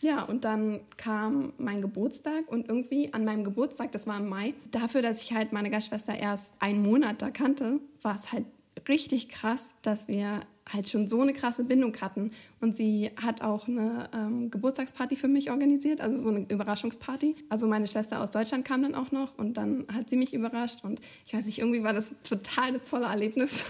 ja, 0.00 0.22
und 0.24 0.44
dann 0.44 0.80
kam 0.96 1.52
mein 1.58 1.80
Geburtstag 1.80 2.50
und 2.50 2.68
irgendwie 2.68 3.12
an 3.12 3.24
meinem 3.24 3.44
Geburtstag, 3.44 3.92
das 3.92 4.06
war 4.06 4.18
im 4.18 4.28
Mai, 4.28 4.54
dafür, 4.70 5.00
dass 5.00 5.22
ich 5.22 5.32
halt 5.32 5.52
meine 5.52 5.70
Gastschwester 5.70 6.14
erst 6.14 6.54
einen 6.60 6.82
Monat 6.82 7.22
da 7.22 7.30
kannte, 7.30 7.80
war 8.02 8.16
es 8.16 8.32
halt 8.32 8.44
richtig 8.88 9.28
krass, 9.28 9.74
dass 9.82 10.08
wir 10.08 10.40
halt 10.70 10.88
schon 10.88 11.08
so 11.08 11.20
eine 11.20 11.32
krasse 11.32 11.64
Bindung 11.64 11.94
hatten. 12.00 12.30
Und 12.60 12.76
sie 12.76 13.10
hat 13.16 13.42
auch 13.42 13.68
eine 13.68 14.08
ähm, 14.14 14.50
Geburtstagsparty 14.50 15.16
für 15.16 15.28
mich 15.28 15.50
organisiert, 15.50 16.00
also 16.00 16.18
so 16.18 16.30
eine 16.30 16.46
Überraschungsparty. 16.48 17.36
Also 17.48 17.66
meine 17.66 17.86
Schwester 17.86 18.20
aus 18.20 18.30
Deutschland 18.30 18.64
kam 18.64 18.82
dann 18.82 18.94
auch 18.94 19.12
noch 19.12 19.36
und 19.36 19.56
dann 19.56 19.86
hat 19.92 20.08
sie 20.08 20.16
mich 20.16 20.32
überrascht. 20.32 20.82
Und 20.82 21.00
ich 21.26 21.34
weiß 21.34 21.46
nicht, 21.46 21.58
irgendwie 21.58 21.82
war 21.82 21.92
das 21.92 22.12
total 22.22 22.72
das 22.72 22.84
tolle 22.84 23.06
Erlebnis. 23.06 23.64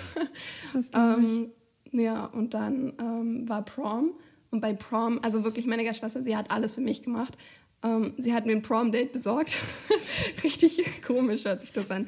Das 0.73 0.91
ähm, 0.95 1.51
ja, 1.93 2.27
und 2.27 2.55
dann 2.55 2.93
ähm, 3.01 3.49
war 3.49 3.65
Prom. 3.65 4.13
Und 4.51 4.61
bei 4.61 4.73
Prom, 4.73 5.19
also 5.23 5.43
wirklich 5.43 5.67
meine 5.67 5.85
Gastschwester, 5.85 6.23
sie 6.23 6.37
hat 6.37 6.53
alles 6.53 6.77
für 6.77 6.81
mich 6.81 7.03
gemacht. 7.03 7.37
Ähm, 7.85 8.15
sie 8.17 8.33
hat 8.33 8.47
mir 8.47 8.53
ein 8.53 8.63
Prom-Date 8.63 9.13
besorgt. 9.13 9.59
Richtig 10.43 11.03
komisch 11.07 11.45
hört 11.45 11.61
sich 11.61 11.73
das 11.73 11.91
an. 11.91 12.07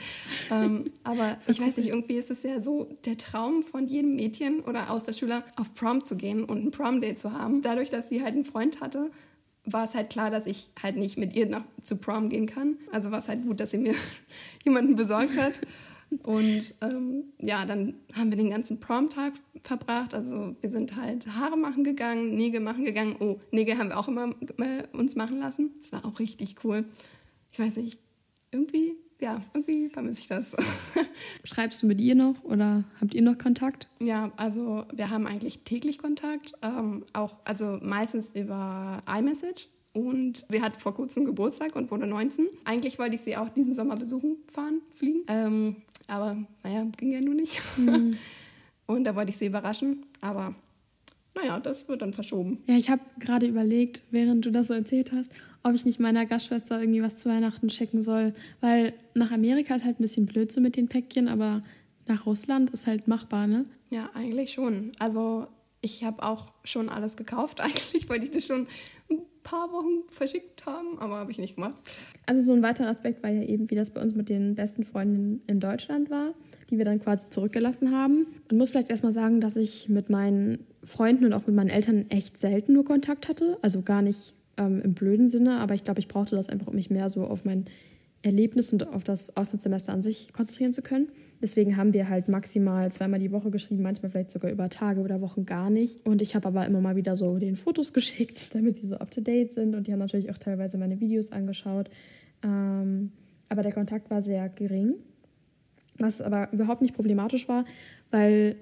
Ähm, 0.50 0.90
aber 1.04 1.36
ich 1.46 1.60
weiß 1.60 1.76
nicht, 1.76 1.88
irgendwie 1.88 2.16
ist 2.16 2.30
es 2.30 2.42
ja 2.42 2.60
so 2.60 2.88
der 3.04 3.18
Traum 3.18 3.62
von 3.62 3.86
jedem 3.86 4.16
Mädchen 4.16 4.60
oder 4.60 4.90
Außerschüler, 4.90 5.44
auf 5.56 5.74
Prom 5.74 6.02
zu 6.02 6.16
gehen 6.16 6.44
und 6.44 6.64
ein 6.64 6.70
Prom-Date 6.70 7.18
zu 7.18 7.32
haben. 7.32 7.60
Dadurch, 7.60 7.90
dass 7.90 8.08
sie 8.08 8.22
halt 8.22 8.34
einen 8.34 8.46
Freund 8.46 8.80
hatte, 8.80 9.10
war 9.66 9.84
es 9.84 9.94
halt 9.94 10.10
klar, 10.10 10.30
dass 10.30 10.46
ich 10.46 10.70
halt 10.82 10.96
nicht 10.96 11.18
mit 11.18 11.34
ihr 11.34 11.46
nach, 11.46 11.64
zu 11.82 11.96
Prom 11.96 12.30
gehen 12.30 12.46
kann. 12.46 12.78
Also 12.90 13.10
war 13.10 13.18
es 13.18 13.28
halt 13.28 13.44
gut, 13.44 13.60
dass 13.60 13.72
sie 13.72 13.78
mir 13.78 13.94
jemanden 14.64 14.96
besorgt 14.96 15.36
hat. 15.36 15.60
Und 16.22 16.74
ähm, 16.80 17.24
ja, 17.40 17.64
dann 17.66 17.94
haben 18.14 18.30
wir 18.30 18.36
den 18.36 18.50
ganzen 18.50 18.80
Prom-Tag 18.80 19.34
verbracht. 19.62 20.14
Also 20.14 20.54
wir 20.60 20.70
sind 20.70 20.96
halt 20.96 21.26
Haare 21.26 21.56
machen 21.56 21.84
gegangen, 21.84 22.36
Nägel 22.36 22.60
machen 22.60 22.84
gegangen. 22.84 23.16
Oh, 23.18 23.38
Nägel 23.50 23.78
haben 23.78 23.88
wir 23.88 23.98
auch 23.98 24.08
immer 24.08 24.30
äh, 24.58 24.84
uns 24.92 25.16
machen 25.16 25.38
lassen. 25.38 25.70
Das 25.78 25.92
war 25.92 26.04
auch 26.04 26.18
richtig 26.18 26.56
cool. 26.64 26.84
Ich 27.52 27.58
weiß 27.58 27.76
nicht, 27.76 27.98
irgendwie, 28.52 28.94
ja, 29.20 29.42
irgendwie 29.52 29.88
vermisse 29.88 30.20
ich 30.20 30.26
das. 30.28 30.54
Schreibst 31.44 31.82
du 31.82 31.86
mit 31.86 32.00
ihr 32.00 32.14
noch 32.14 32.44
oder 32.44 32.84
habt 33.00 33.14
ihr 33.14 33.22
noch 33.22 33.38
Kontakt? 33.38 33.88
ja, 34.00 34.30
also 34.36 34.84
wir 34.94 35.10
haben 35.10 35.26
eigentlich 35.26 35.60
täglich 35.60 35.98
Kontakt. 35.98 36.52
Ähm, 36.62 37.04
auch, 37.12 37.36
also 37.44 37.78
meistens 37.82 38.34
über 38.34 39.02
iMessage. 39.08 39.68
Und 39.96 40.44
sie 40.50 40.60
hat 40.60 40.76
vor 40.76 40.92
kurzem 40.92 41.24
Geburtstag 41.24 41.74
und 41.74 41.90
wurde 41.90 42.06
19. 42.06 42.48
Eigentlich 42.66 42.98
wollte 42.98 43.14
ich 43.14 43.22
sie 43.22 43.34
auch 43.38 43.48
diesen 43.48 43.74
Sommer 43.74 43.96
besuchen, 43.96 44.36
fahren, 44.52 44.82
fliegen. 44.94 45.22
Ähm, 45.26 45.76
aber 46.06 46.36
naja, 46.62 46.86
ging 46.96 47.12
ja 47.12 47.20
nur 47.20 47.34
nicht. 47.34 47.60
Und 48.86 49.04
da 49.04 49.16
wollte 49.16 49.30
ich 49.30 49.36
sie 49.36 49.46
überraschen. 49.46 50.06
Aber 50.20 50.54
naja, 51.34 51.60
das 51.60 51.88
wird 51.88 52.02
dann 52.02 52.12
verschoben. 52.12 52.62
Ja, 52.66 52.76
ich 52.76 52.88
habe 52.88 53.02
gerade 53.18 53.46
überlegt, 53.46 54.02
während 54.10 54.44
du 54.44 54.50
das 54.50 54.68
so 54.68 54.74
erzählt 54.74 55.12
hast, 55.12 55.32
ob 55.62 55.74
ich 55.74 55.84
nicht 55.84 56.00
meiner 56.00 56.24
Gastschwester 56.24 56.80
irgendwie 56.80 57.02
was 57.02 57.18
zu 57.18 57.28
Weihnachten 57.28 57.68
schicken 57.70 58.02
soll. 58.02 58.32
Weil 58.60 58.94
nach 59.14 59.32
Amerika 59.32 59.74
ist 59.74 59.84
halt 59.84 60.00
ein 60.00 60.02
bisschen 60.02 60.26
blöd 60.26 60.50
so 60.50 60.60
mit 60.60 60.76
den 60.76 60.88
Päckchen, 60.88 61.28
aber 61.28 61.62
nach 62.06 62.24
Russland 62.26 62.70
ist 62.70 62.86
halt 62.86 63.08
machbar, 63.08 63.46
ne? 63.46 63.66
Ja, 63.90 64.10
eigentlich 64.14 64.52
schon. 64.52 64.92
Also 64.98 65.48
ich 65.80 66.04
habe 66.04 66.22
auch 66.22 66.52
schon 66.64 66.88
alles 66.88 67.16
gekauft. 67.16 67.60
Eigentlich 67.62 68.08
wollte 68.08 68.26
ich 68.26 68.30
das 68.30 68.46
schon 68.46 68.66
ein 69.10 69.22
paar 69.46 69.72
Wochen 69.72 70.02
verschickt 70.10 70.66
haben, 70.66 70.98
aber 70.98 71.14
habe 71.14 71.30
ich 71.30 71.38
nicht 71.38 71.54
gemacht. 71.54 71.74
Also 72.26 72.42
so 72.42 72.52
ein 72.52 72.62
weiterer 72.62 72.88
Aspekt 72.88 73.22
war 73.22 73.30
ja 73.30 73.42
eben, 73.42 73.70
wie 73.70 73.76
das 73.76 73.90
bei 73.90 74.02
uns 74.02 74.16
mit 74.16 74.28
den 74.28 74.56
besten 74.56 74.84
Freunden 74.84 75.40
in 75.46 75.60
Deutschland 75.60 76.10
war, 76.10 76.34
die 76.68 76.78
wir 76.78 76.84
dann 76.84 77.00
quasi 77.00 77.30
zurückgelassen 77.30 77.92
haben. 77.92 78.26
Und 78.50 78.58
muss 78.58 78.70
vielleicht 78.70 78.90
erstmal 78.90 79.12
sagen, 79.12 79.40
dass 79.40 79.56
ich 79.56 79.88
mit 79.88 80.10
meinen 80.10 80.66
Freunden 80.82 81.24
und 81.24 81.32
auch 81.32 81.46
mit 81.46 81.54
meinen 81.54 81.70
Eltern 81.70 82.06
echt 82.10 82.38
selten 82.38 82.72
nur 82.72 82.84
Kontakt 82.84 83.28
hatte. 83.28 83.56
Also 83.62 83.82
gar 83.82 84.02
nicht 84.02 84.34
ähm, 84.56 84.82
im 84.82 84.94
blöden 84.94 85.28
Sinne, 85.28 85.58
aber 85.60 85.74
ich 85.74 85.84
glaube, 85.84 86.00
ich 86.00 86.08
brauchte 86.08 86.34
das 86.34 86.48
einfach, 86.48 86.66
um 86.66 86.74
mich 86.74 86.90
mehr 86.90 87.08
so 87.08 87.24
auf 87.24 87.44
mein 87.44 87.66
Erlebnis 88.22 88.72
und 88.72 88.88
auf 88.88 89.04
das 89.04 89.36
Auslandssemester 89.36 89.92
an 89.92 90.02
sich 90.02 90.32
konzentrieren 90.32 90.72
zu 90.72 90.82
können. 90.82 91.08
Deswegen 91.40 91.76
haben 91.76 91.92
wir 91.92 92.08
halt 92.08 92.28
maximal 92.28 92.90
zweimal 92.90 93.20
die 93.20 93.30
Woche 93.30 93.50
geschrieben, 93.50 93.82
manchmal 93.82 94.10
vielleicht 94.10 94.30
sogar 94.30 94.50
über 94.50 94.68
Tage 94.70 95.00
oder 95.00 95.20
Wochen 95.20 95.44
gar 95.44 95.68
nicht. 95.68 96.06
Und 96.06 96.22
ich 96.22 96.34
habe 96.34 96.48
aber 96.48 96.66
immer 96.66 96.80
mal 96.80 96.96
wieder 96.96 97.16
so 97.16 97.38
den 97.38 97.56
Fotos 97.56 97.92
geschickt, 97.92 98.54
damit 98.54 98.80
die 98.80 98.86
so 98.86 98.96
up-to-date 98.96 99.52
sind. 99.52 99.74
Und 99.74 99.86
die 99.86 99.92
haben 99.92 99.98
natürlich 99.98 100.30
auch 100.30 100.38
teilweise 100.38 100.78
meine 100.78 101.00
Videos 101.00 101.32
angeschaut. 101.32 101.90
Ähm, 102.42 103.12
aber 103.48 103.62
der 103.62 103.72
Kontakt 103.72 104.10
war 104.10 104.22
sehr 104.22 104.48
gering, 104.48 104.94
was 105.98 106.20
aber 106.20 106.52
überhaupt 106.52 106.82
nicht 106.82 106.94
problematisch 106.94 107.48
war, 107.48 107.64
weil 108.10 108.56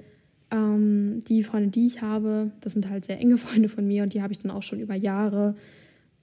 ähm, 0.51 1.23
die 1.29 1.43
Freunde, 1.43 1.71
die 1.71 1.87
ich 1.87 2.03
habe, 2.03 2.51
das 2.61 2.75
sind 2.75 2.89
halt 2.89 3.05
sehr 3.05 3.19
enge 3.19 3.39
Freunde 3.39 3.69
von 3.69 3.87
mir 3.87 4.03
und 4.03 4.15
die 4.15 4.23
habe 4.23 4.33
ich 4.33 4.39
dann 4.39 4.51
auch 4.51 4.63
schon 4.63 4.81
über 4.81 4.95
Jahre. 4.95 5.55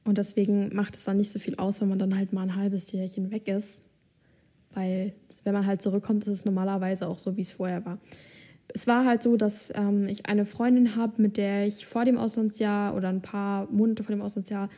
Und 0.04 0.18
deswegen 0.18 0.74
macht 0.76 0.96
es 0.96 1.04
dann 1.04 1.18
nicht 1.18 1.32
so 1.32 1.40
viel 1.40 1.56
aus, 1.56 1.82
wenn 1.82 1.90
man 1.90 2.00
dann 2.00 2.18
halt 2.18 2.34
mal 2.34 2.44
ein 2.44 2.56
halbes 2.56 2.92
Jährchen 2.92 3.32
weg 3.32 3.48
ist. 3.48 3.84
Weil 4.74 5.14
wenn 5.44 5.54
man 5.54 5.66
halt 5.66 5.82
zurückkommt, 5.82 6.24
ist 6.26 6.30
es 6.30 6.46
normalerweise 6.46 7.08
auch 7.08 7.20
so, 7.20 7.38
wie 7.38 7.42
es 7.42 7.52
vorher 7.52 7.86
war. 7.86 8.00
Es 8.74 8.88
war 8.88 9.06
halt 9.06 9.22
so, 9.22 9.36
dass 9.38 9.72
ähm, 9.76 10.08
ich 10.08 10.26
eine 10.28 10.46
Freundin 10.46 10.96
habe, 10.96 11.22
mit 11.22 11.38
der 11.38 11.68
ich 11.68 11.86
vor 11.86 12.06
dem 12.06 12.18
Auslandsjahr 12.18 12.96
oder 12.96 13.10
ein 13.10 13.22
paar 13.22 13.68
Monate 13.70 14.04
vor 14.04 14.16
dem 14.16 14.22
Auslandsjahr 14.22 14.70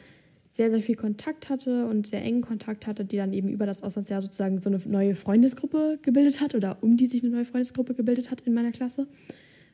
sehr, 0.51 0.69
sehr 0.69 0.81
viel 0.81 0.95
Kontakt 0.95 1.49
hatte 1.49 1.87
und 1.87 2.07
sehr 2.07 2.21
engen 2.21 2.41
Kontakt 2.41 2.85
hatte, 2.85 3.05
die 3.05 3.17
dann 3.17 3.33
eben 3.33 3.49
über 3.49 3.65
das 3.65 3.81
Auslandsjahr 3.81 4.21
sozusagen 4.21 4.61
so 4.61 4.69
eine 4.69 4.79
neue 4.85 5.15
Freundesgruppe 5.15 5.99
gebildet 6.01 6.41
hat 6.41 6.53
oder 6.53 6.77
um 6.81 6.95
die 6.95 7.07
sich 7.07 7.23
eine 7.23 7.33
neue 7.33 7.45
Freundesgruppe 7.45 7.95
gebildet 7.95 8.29
hat 8.29 8.41
in 8.41 8.53
meiner 8.53 8.71
Klasse. 8.71 9.07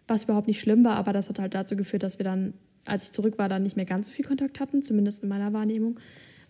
Was 0.10 0.24
überhaupt 0.24 0.48
nicht 0.48 0.60
schlimm 0.60 0.84
war, 0.84 0.96
aber 0.96 1.14
das 1.14 1.30
hat 1.30 1.40
halt 1.40 1.54
dazu 1.54 1.76
geführt, 1.76 2.02
dass 2.02 2.20
wir 2.20 2.24
dann, 2.24 2.56
als 2.86 3.06
ich 3.06 3.12
zurück 3.12 3.38
war, 3.38 3.48
dann 3.48 3.62
nicht 3.62 3.76
mehr 3.76 3.86
ganz 3.86 4.08
so 4.08 4.12
viel 4.12 4.26
Kontakt 4.26 4.60
hatten, 4.60 4.82
zumindest 4.82 5.22
in 5.22 5.30
meiner 5.30 5.54
Wahrnehmung. 5.54 6.00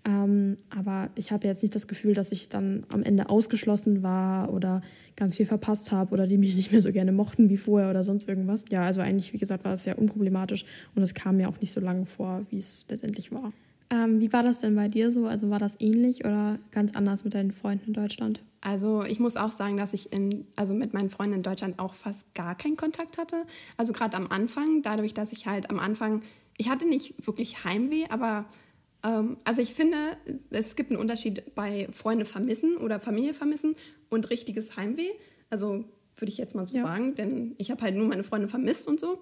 Ähm, 0.06 0.56
aber 0.70 1.10
ich 1.16 1.32
habe 1.32 1.46
jetzt 1.46 1.62
nicht 1.62 1.76
das 1.76 1.88
Gefühl, 1.88 2.14
dass 2.14 2.32
ich 2.32 2.48
dann 2.48 2.86
am 2.88 3.04
Ende 3.04 3.30
ausgeschlossen 3.30 4.02
war 4.02 4.54
oder 4.54 4.82
ganz 5.18 5.36
viel 5.36 5.46
verpasst 5.46 5.92
habe 5.92 6.14
oder 6.14 6.26
die 6.26 6.38
mich 6.38 6.56
nicht 6.56 6.72
mehr 6.72 6.82
so 6.82 6.94
gerne 6.94 7.12
mochten 7.12 7.50
wie 7.50 7.58
vorher 7.58 7.90
oder 7.90 8.06
sonst 8.06 8.30
irgendwas. 8.30 8.64
Ja, 8.72 8.86
also 8.86 9.02
eigentlich, 9.02 9.34
wie 9.34 9.38
gesagt, 9.38 9.66
war 9.66 9.72
das 9.72 9.84
sehr 9.84 10.00
unproblematisch 10.00 10.64
und 10.96 11.04
es 11.04 11.14
kam 11.14 11.36
mir 11.36 11.50
auch 11.50 11.60
nicht 11.60 11.74
so 11.74 11.82
lange 11.82 12.06
vor, 12.06 12.46
wie 12.50 12.58
es 12.58 12.86
letztendlich 12.90 13.34
war. 13.34 13.52
Ähm, 13.90 14.22
wie 14.22 14.32
war 14.32 14.44
das 14.44 14.60
denn 14.60 14.76
bei 14.76 14.88
dir 14.88 15.12
so? 15.12 15.26
Also 15.26 15.50
war 15.50 15.60
das 15.60 15.76
ähnlich 15.82 16.24
oder 16.24 16.60
ganz 16.72 16.96
anders 16.96 17.26
mit 17.26 17.34
deinen 17.34 17.52
Freunden 17.52 17.88
in 17.88 17.94
Deutschland? 17.94 18.42
Also 18.62 19.04
ich 19.04 19.20
muss 19.20 19.38
auch 19.38 19.52
sagen, 19.52 19.78
dass 19.78 19.94
ich 19.94 20.12
in, 20.12 20.46
also 20.56 20.74
mit 20.74 20.94
meinen 20.94 21.10
Freunden 21.10 21.36
in 21.36 21.44
Deutschland 21.44 21.80
auch 21.80 21.94
fast 21.94 22.34
gar 22.36 22.56
keinen 22.56 22.76
Kontakt 22.78 23.18
hatte. 23.18 23.46
Also 23.78 23.94
gerade 23.94 24.18
am 24.18 24.28
Anfang, 24.28 24.82
dadurch, 24.82 25.14
dass 25.14 25.32
ich 25.32 25.48
halt 25.48 25.70
am 25.70 25.80
Anfang, 25.80 26.24
ich 26.58 26.70
hatte 26.70 26.86
nicht 26.86 27.26
wirklich 27.26 27.64
Heimweh, 27.64 28.06
aber 28.10 28.46
ähm, 29.04 29.38
also 29.46 29.62
ich 29.62 29.74
finde, 29.74 29.98
es 30.50 30.76
gibt 30.76 30.92
einen 30.92 31.00
Unterschied 31.00 31.56
bei 31.56 31.88
Freunde 31.94 32.26
vermissen 32.26 32.76
oder 32.78 33.00
Familie 33.00 33.34
vermissen 33.34 33.76
und 34.10 34.30
richtiges 34.30 34.76
Heimweh. 34.76 35.10
Also 35.50 35.86
würde 36.18 36.32
ich 36.32 36.38
jetzt 36.38 36.54
mal 36.54 36.68
so 36.68 36.76
Ja. 36.76 36.84
sagen, 36.84 37.16
denn 37.16 37.56
ich 37.58 37.72
habe 37.72 37.82
halt 37.82 37.96
nur 37.96 38.08
meine 38.08 38.24
Freunde 38.26 38.50
vermisst 38.50 38.88
und 38.88 39.00
so. 39.00 39.20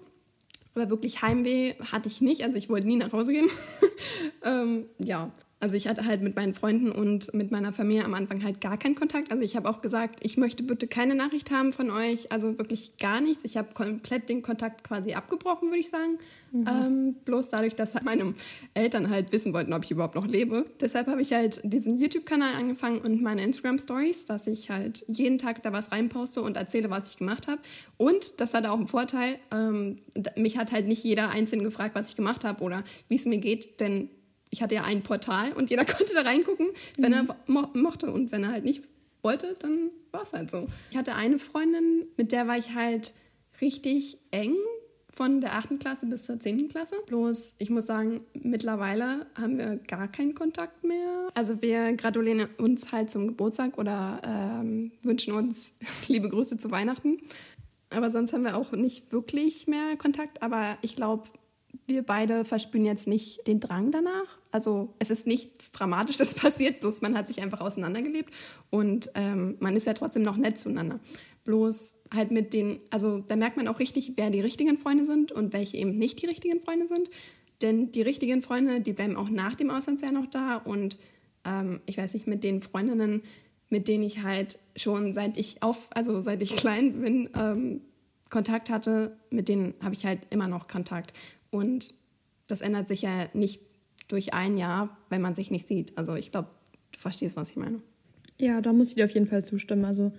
Aber 0.74 0.90
wirklich 0.90 1.22
Heimweh 1.22 1.74
hatte 1.80 2.08
ich 2.08 2.20
nicht, 2.20 2.42
also 2.42 2.58
ich 2.58 2.68
wollte 2.68 2.86
nie 2.86 2.96
nach 2.96 3.12
Hause 3.12 3.32
gehen. 3.32 3.48
ähm, 4.42 4.86
ja, 4.98 5.30
also 5.60 5.74
ich 5.74 5.88
hatte 5.88 6.04
halt 6.04 6.22
mit 6.22 6.36
meinen 6.36 6.54
Freunden 6.54 6.92
und 6.92 7.34
mit 7.34 7.50
meiner 7.50 7.72
Familie 7.72 8.04
am 8.04 8.14
Anfang 8.14 8.44
halt 8.44 8.60
gar 8.60 8.76
keinen 8.76 8.94
Kontakt. 8.94 9.32
Also 9.32 9.42
ich 9.42 9.56
habe 9.56 9.68
auch 9.68 9.80
gesagt, 9.80 10.20
ich 10.22 10.36
möchte 10.36 10.62
bitte 10.62 10.86
keine 10.86 11.16
Nachricht 11.16 11.50
haben 11.50 11.72
von 11.72 11.90
euch, 11.90 12.30
also 12.30 12.58
wirklich 12.58 12.96
gar 12.98 13.20
nichts. 13.20 13.44
Ich 13.44 13.56
habe 13.56 13.74
komplett 13.74 14.28
den 14.28 14.42
Kontakt 14.42 14.84
quasi 14.84 15.14
abgebrochen, 15.14 15.68
würde 15.68 15.80
ich 15.80 15.90
sagen. 15.90 16.18
Ähm, 16.54 17.16
bloß 17.24 17.50
dadurch, 17.50 17.74
dass 17.74 17.94
halt 17.94 18.04
meine 18.04 18.34
Eltern 18.72 19.10
halt 19.10 19.32
wissen 19.32 19.52
wollten, 19.52 19.72
ob 19.72 19.84
ich 19.84 19.90
überhaupt 19.90 20.14
noch 20.14 20.26
lebe. 20.26 20.64
Deshalb 20.80 21.06
habe 21.08 21.20
ich 21.20 21.32
halt 21.32 21.60
diesen 21.62 21.98
YouTube-Kanal 21.98 22.54
angefangen 22.54 23.00
und 23.00 23.20
meine 23.20 23.42
Instagram-Stories, 23.42 24.24
dass 24.26 24.46
ich 24.46 24.70
halt 24.70 25.04
jeden 25.08 25.38
Tag 25.38 25.62
da 25.62 25.72
was 25.72 25.92
reinposte 25.92 26.40
und 26.40 26.56
erzähle, 26.56 26.88
was 26.88 27.10
ich 27.10 27.16
gemacht 27.18 27.48
habe. 27.48 27.60
Und 27.96 28.40
das 28.40 28.54
hatte 28.54 28.70
auch 28.70 28.78
einen 28.78 28.88
Vorteil, 28.88 29.38
ähm, 29.52 29.98
mich 30.36 30.56
hat 30.56 30.72
halt 30.72 30.86
nicht 30.86 31.04
jeder 31.04 31.30
einzeln 31.30 31.62
gefragt, 31.62 31.94
was 31.94 32.10
ich 32.10 32.16
gemacht 32.16 32.44
habe 32.44 32.64
oder 32.64 32.82
wie 33.08 33.16
es 33.16 33.26
mir 33.26 33.38
geht, 33.38 33.80
denn 33.80 34.08
ich 34.50 34.62
hatte 34.62 34.74
ja 34.74 34.84
ein 34.84 35.02
Portal 35.02 35.52
und 35.52 35.70
jeder 35.70 35.84
konnte 35.86 36.14
da 36.14 36.22
reingucken, 36.22 36.68
wenn 36.96 37.12
er 37.12 37.36
mo 37.46 37.68
mochte. 37.74 38.10
Und 38.10 38.32
wenn 38.32 38.44
er 38.44 38.52
halt 38.52 38.64
nicht 38.64 38.82
wollte, 39.22 39.56
dann 39.60 39.90
war 40.10 40.22
es 40.22 40.32
halt 40.32 40.50
so. 40.50 40.66
Ich 40.90 40.96
hatte 40.96 41.14
eine 41.14 41.38
Freundin, 41.38 42.06
mit 42.16 42.32
der 42.32 42.46
war 42.46 42.56
ich 42.56 42.74
halt 42.74 43.14
richtig 43.60 44.18
eng 44.30 44.54
von 45.18 45.40
der 45.40 45.54
8. 45.56 45.80
Klasse 45.80 46.06
bis 46.06 46.26
zur 46.26 46.38
10. 46.38 46.68
Klasse. 46.68 46.94
Bloß, 47.06 47.56
ich 47.58 47.70
muss 47.70 47.86
sagen, 47.86 48.20
mittlerweile 48.34 49.26
haben 49.34 49.58
wir 49.58 49.76
gar 49.88 50.06
keinen 50.06 50.34
Kontakt 50.36 50.84
mehr. 50.84 51.28
Also 51.34 51.60
wir 51.60 51.92
gratulieren 51.94 52.46
uns 52.58 52.92
halt 52.92 53.10
zum 53.10 53.26
Geburtstag 53.26 53.78
oder 53.78 54.22
ähm, 54.24 54.92
wünschen 55.02 55.34
uns 55.34 55.74
liebe 56.06 56.28
Grüße 56.28 56.56
zu 56.58 56.70
Weihnachten. 56.70 57.18
Aber 57.90 58.12
sonst 58.12 58.32
haben 58.32 58.44
wir 58.44 58.56
auch 58.56 58.70
nicht 58.72 59.10
wirklich 59.10 59.66
mehr 59.66 59.96
Kontakt. 59.96 60.40
Aber 60.40 60.78
ich 60.82 60.94
glaube, 60.94 61.24
wir 61.86 62.02
beide 62.02 62.44
verspüren 62.44 62.84
jetzt 62.84 63.06
nicht 63.06 63.46
den 63.46 63.60
Drang 63.60 63.90
danach. 63.90 64.38
Also 64.50 64.94
es 64.98 65.10
ist 65.10 65.26
nichts 65.26 65.72
Dramatisches 65.72 66.34
passiert, 66.34 66.80
bloß 66.80 67.00
man 67.00 67.16
hat 67.16 67.28
sich 67.28 67.42
einfach 67.42 67.60
auseinandergelebt 67.60 68.32
und 68.70 69.10
ähm, 69.14 69.56
man 69.60 69.76
ist 69.76 69.86
ja 69.86 69.94
trotzdem 69.94 70.22
noch 70.22 70.36
nett 70.36 70.58
zueinander. 70.58 71.00
Bloß 71.44 71.96
halt 72.12 72.30
mit 72.30 72.52
den, 72.52 72.80
also 72.90 73.18
da 73.20 73.36
merkt 73.36 73.56
man 73.56 73.68
auch 73.68 73.78
richtig, 73.78 74.12
wer 74.16 74.30
die 74.30 74.40
richtigen 74.40 74.78
Freunde 74.78 75.04
sind 75.04 75.32
und 75.32 75.52
welche 75.52 75.76
eben 75.76 75.96
nicht 75.96 76.22
die 76.22 76.26
richtigen 76.26 76.60
Freunde 76.60 76.86
sind. 76.86 77.10
Denn 77.62 77.90
die 77.90 78.02
richtigen 78.02 78.42
Freunde, 78.42 78.80
die 78.80 78.92
bleiben 78.92 79.16
auch 79.16 79.30
nach 79.30 79.54
dem 79.54 79.70
Auslandsjahr 79.70 80.12
noch 80.12 80.26
da 80.26 80.56
und 80.56 80.98
ähm, 81.44 81.80
ich 81.86 81.98
weiß 81.98 82.14
nicht, 82.14 82.26
mit 82.26 82.44
den 82.44 82.62
Freundinnen, 82.62 83.22
mit 83.70 83.88
denen 83.88 84.04
ich 84.04 84.22
halt 84.22 84.58
schon 84.76 85.12
seit 85.12 85.36
ich 85.36 85.62
auf, 85.62 85.88
also 85.90 86.20
seit 86.20 86.42
ich 86.42 86.56
klein 86.56 87.00
bin, 87.00 87.30
ähm, 87.34 87.80
Kontakt 88.30 88.70
hatte, 88.70 89.16
mit 89.30 89.48
denen 89.48 89.74
habe 89.82 89.94
ich 89.94 90.04
halt 90.04 90.20
immer 90.30 90.48
noch 90.48 90.68
Kontakt. 90.68 91.12
Und 91.50 91.94
das 92.46 92.60
ändert 92.60 92.88
sich 92.88 93.02
ja 93.02 93.28
nicht 93.34 93.60
durch 94.08 94.32
ein 94.34 94.56
Jahr, 94.56 94.96
wenn 95.10 95.20
man 95.20 95.34
sich 95.34 95.50
nicht 95.50 95.68
sieht. 95.68 95.96
Also 95.96 96.14
ich 96.14 96.30
glaube, 96.30 96.48
du 96.92 96.98
verstehst, 96.98 97.36
was 97.36 97.50
ich 97.50 97.56
meine. 97.56 97.80
Ja, 98.38 98.60
da 98.60 98.72
muss 98.72 98.88
ich 98.88 98.94
dir 98.94 99.04
auf 99.04 99.14
jeden 99.14 99.26
Fall 99.26 99.44
zustimmen. 99.44 99.84
Also 99.84 100.12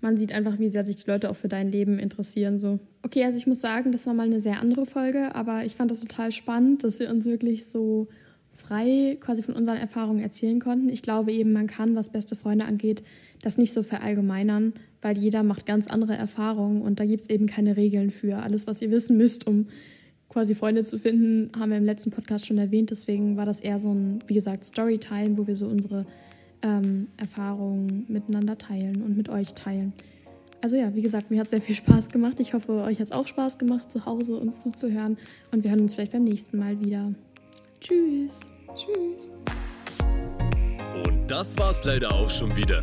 man 0.00 0.16
sieht 0.16 0.32
einfach, 0.32 0.58
wie 0.58 0.68
sehr 0.68 0.84
sich 0.84 0.96
die 0.96 1.10
Leute 1.10 1.30
auch 1.30 1.36
für 1.36 1.48
dein 1.48 1.70
Leben 1.70 1.98
interessieren. 1.98 2.58
So. 2.58 2.78
Okay, 3.02 3.24
also 3.24 3.36
ich 3.36 3.46
muss 3.46 3.60
sagen, 3.60 3.92
das 3.92 4.06
war 4.06 4.14
mal 4.14 4.26
eine 4.26 4.40
sehr 4.40 4.60
andere 4.60 4.86
Folge, 4.86 5.34
aber 5.34 5.64
ich 5.64 5.74
fand 5.74 5.90
das 5.90 6.00
total 6.00 6.32
spannend, 6.32 6.84
dass 6.84 6.98
wir 6.98 7.10
uns 7.10 7.26
wirklich 7.26 7.66
so 7.66 8.08
frei 8.52 9.16
quasi 9.20 9.42
von 9.42 9.54
unseren 9.54 9.76
Erfahrungen 9.78 10.20
erzählen 10.20 10.60
konnten. 10.60 10.88
Ich 10.88 11.02
glaube 11.02 11.32
eben, 11.32 11.52
man 11.52 11.66
kann, 11.66 11.96
was 11.96 12.10
beste 12.10 12.36
Freunde 12.36 12.66
angeht, 12.66 13.02
das 13.42 13.58
nicht 13.58 13.72
so 13.72 13.82
verallgemeinern, 13.82 14.74
weil 15.02 15.18
jeder 15.18 15.42
macht 15.42 15.66
ganz 15.66 15.86
andere 15.86 16.16
Erfahrungen 16.16 16.82
und 16.82 17.00
da 17.00 17.04
gibt 17.04 17.24
es 17.24 17.30
eben 17.30 17.46
keine 17.46 17.76
Regeln 17.76 18.10
für. 18.10 18.38
Alles, 18.38 18.66
was 18.66 18.80
ihr 18.80 18.90
wissen 18.90 19.16
müsst, 19.16 19.46
um 19.46 19.66
quasi 20.28 20.54
Freunde 20.54 20.82
zu 20.82 20.98
finden, 20.98 21.50
haben 21.58 21.70
wir 21.70 21.78
im 21.78 21.84
letzten 21.84 22.10
Podcast 22.10 22.46
schon 22.46 22.58
erwähnt. 22.58 22.90
Deswegen 22.90 23.36
war 23.36 23.46
das 23.46 23.60
eher 23.60 23.78
so 23.78 23.92
ein, 23.92 24.18
wie 24.26 24.34
gesagt, 24.34 24.64
Storytime, 24.64 25.38
wo 25.38 25.46
wir 25.46 25.56
so 25.56 25.66
unsere 25.66 26.04
ähm, 26.62 27.08
Erfahrungen 27.16 28.06
miteinander 28.08 28.58
teilen 28.58 29.02
und 29.02 29.16
mit 29.16 29.28
euch 29.28 29.54
teilen. 29.54 29.92
Also 30.60 30.76
ja, 30.76 30.94
wie 30.94 31.02
gesagt, 31.02 31.30
mir 31.30 31.40
hat 31.40 31.48
sehr 31.48 31.60
viel 31.60 31.74
Spaß 31.74 32.08
gemacht. 32.08 32.40
Ich 32.40 32.54
hoffe, 32.54 32.82
euch 32.84 32.98
hat 32.98 33.06
es 33.06 33.12
auch 33.12 33.28
Spaß 33.28 33.58
gemacht, 33.58 33.92
zu 33.92 34.06
Hause 34.06 34.38
uns 34.38 34.60
zuzuhören. 34.60 35.18
Und 35.52 35.62
wir 35.62 35.70
hören 35.70 35.80
uns 35.80 35.94
vielleicht 35.94 36.12
beim 36.12 36.24
nächsten 36.24 36.58
Mal 36.58 36.80
wieder. 36.80 37.12
Tschüss. 37.80 38.40
Tschüss. 38.74 39.30
Und 41.06 41.30
das 41.30 41.56
war's 41.58 41.84
leider 41.84 42.12
auch 42.14 42.30
schon 42.30 42.56
wieder. 42.56 42.82